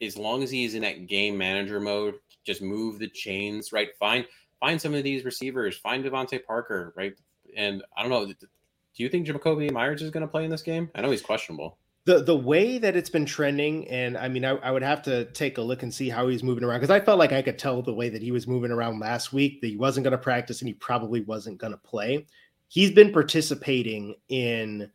[0.00, 3.88] as long as he's in that game manager mode, just move the chains, right?
[3.98, 4.24] Find
[4.60, 7.12] find some of these receivers, find DeVante Parker, right?
[7.56, 10.62] And I don't know, do you think Jakobi Meyers is going to play in this
[10.62, 10.90] game?
[10.94, 11.76] I know he's questionable.
[12.06, 15.26] The the way that it's been trending, and I mean, I, I would have to
[15.32, 17.58] take a look and see how he's moving around because I felt like I could
[17.58, 20.18] tell the way that he was moving around last week that he wasn't going to
[20.18, 22.26] practice and he probably wasn't going to play
[22.68, 24.90] he's been participating in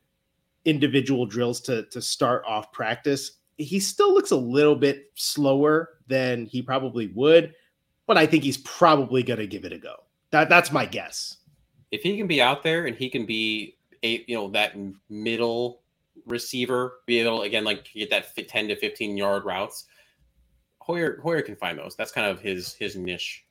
[0.66, 3.40] individual drills to to start off practice.
[3.58, 7.54] He still looks a little bit slower than he probably would,
[8.08, 9.96] but I think he's probably going to give it a go.
[10.32, 11.38] That that's my guess.
[11.92, 14.76] If he can be out there and he can be a you know that
[15.10, 15.81] middle
[16.26, 19.86] receiver, be able again like get that 10 to 15 yard routes,
[20.80, 21.96] Hoyer Hoyer can find those.
[21.96, 23.46] That's kind of his his niche.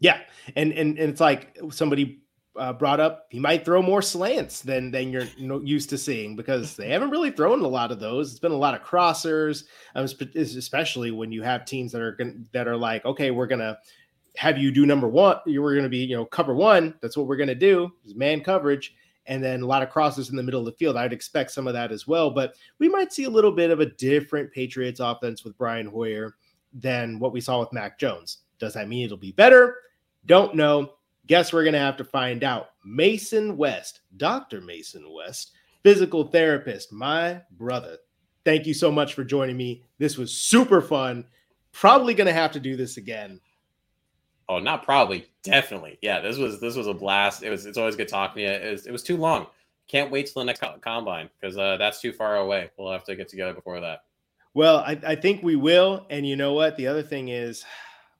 [0.00, 0.20] Yeah,
[0.56, 2.22] and and and it's like somebody
[2.58, 5.26] uh, brought up, he might throw more slants than than you're
[5.62, 8.30] used to seeing because they haven't really thrown a lot of those.
[8.30, 9.64] It's been a lot of crossers,
[9.94, 13.78] um, especially when you have teams that are gonna, that are like, okay, we're gonna
[14.36, 15.38] have you do number one.
[15.46, 16.94] You were gonna be you know cover one.
[17.00, 18.94] That's what we're gonna do is man coverage,
[19.28, 20.96] and then a lot of crosses in the middle of the field.
[20.96, 23.80] I'd expect some of that as well, but we might see a little bit of
[23.80, 26.36] a different Patriots offense with Brian Hoyer
[26.72, 28.38] than what we saw with Mac Jones.
[28.58, 29.76] Does that mean it'll be better?
[30.26, 30.94] Don't know
[31.28, 32.70] Guess we're going to have to find out.
[32.84, 34.62] Mason West, Dr.
[34.62, 35.52] Mason West,
[35.82, 37.98] physical therapist, my brother.
[38.46, 39.84] Thank you so much for joining me.
[39.98, 41.26] This was super fun.
[41.72, 43.40] Probably going to have to do this again.
[44.48, 45.98] Oh, not probably, definitely.
[46.00, 47.42] Yeah, this was this was a blast.
[47.42, 48.48] It was it's always good talking to you.
[48.48, 49.46] It was, it was too long.
[49.88, 52.70] Can't wait till the next combine because uh, that's too far away.
[52.76, 54.04] We'll have to get together before that.
[54.54, 56.06] Well, I, I think we will.
[56.10, 56.76] And you know what?
[56.76, 57.64] The other thing is,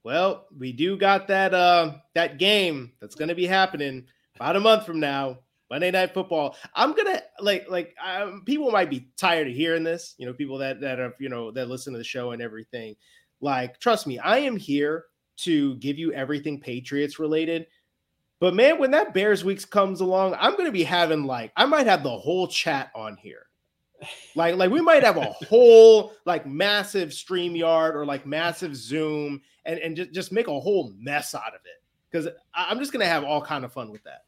[0.04, 4.06] well, we do got that uh that game that's going to be happening
[4.36, 5.38] about a month from now.
[5.70, 6.56] Monday Night Football.
[6.74, 10.14] I'm gonna like like um, people might be tired of hearing this.
[10.16, 12.96] You know, people that that are you know that listen to the show and everything.
[13.40, 15.04] Like, trust me, I am here
[15.38, 17.66] to give you everything Patriots related.
[18.40, 21.86] But man, when that Bears weeks comes along, I'm gonna be having like I might
[21.86, 23.48] have the whole chat on here
[24.34, 29.78] like, like we might have a whole like massive StreamYard or like massive Zoom and,
[29.78, 31.82] and just, just make a whole mess out of it.
[32.10, 34.24] Because I'm just gonna have all kind of fun with that.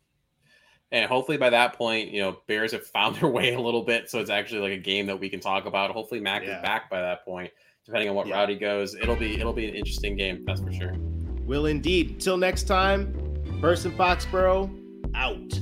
[0.92, 4.10] And hopefully by that point, you know, Bears have found their way a little bit.
[4.10, 5.90] So it's actually like a game that we can talk about.
[5.92, 6.56] Hopefully Mac yeah.
[6.56, 7.52] is back by that point,
[7.90, 8.36] depending on what yeah.
[8.36, 8.94] route he goes.
[8.94, 10.94] It'll be it'll be an interesting game, that's for sure.
[11.44, 12.20] Will indeed.
[12.20, 13.12] Till next time,
[13.84, 14.70] in Foxborough,
[15.16, 15.60] out.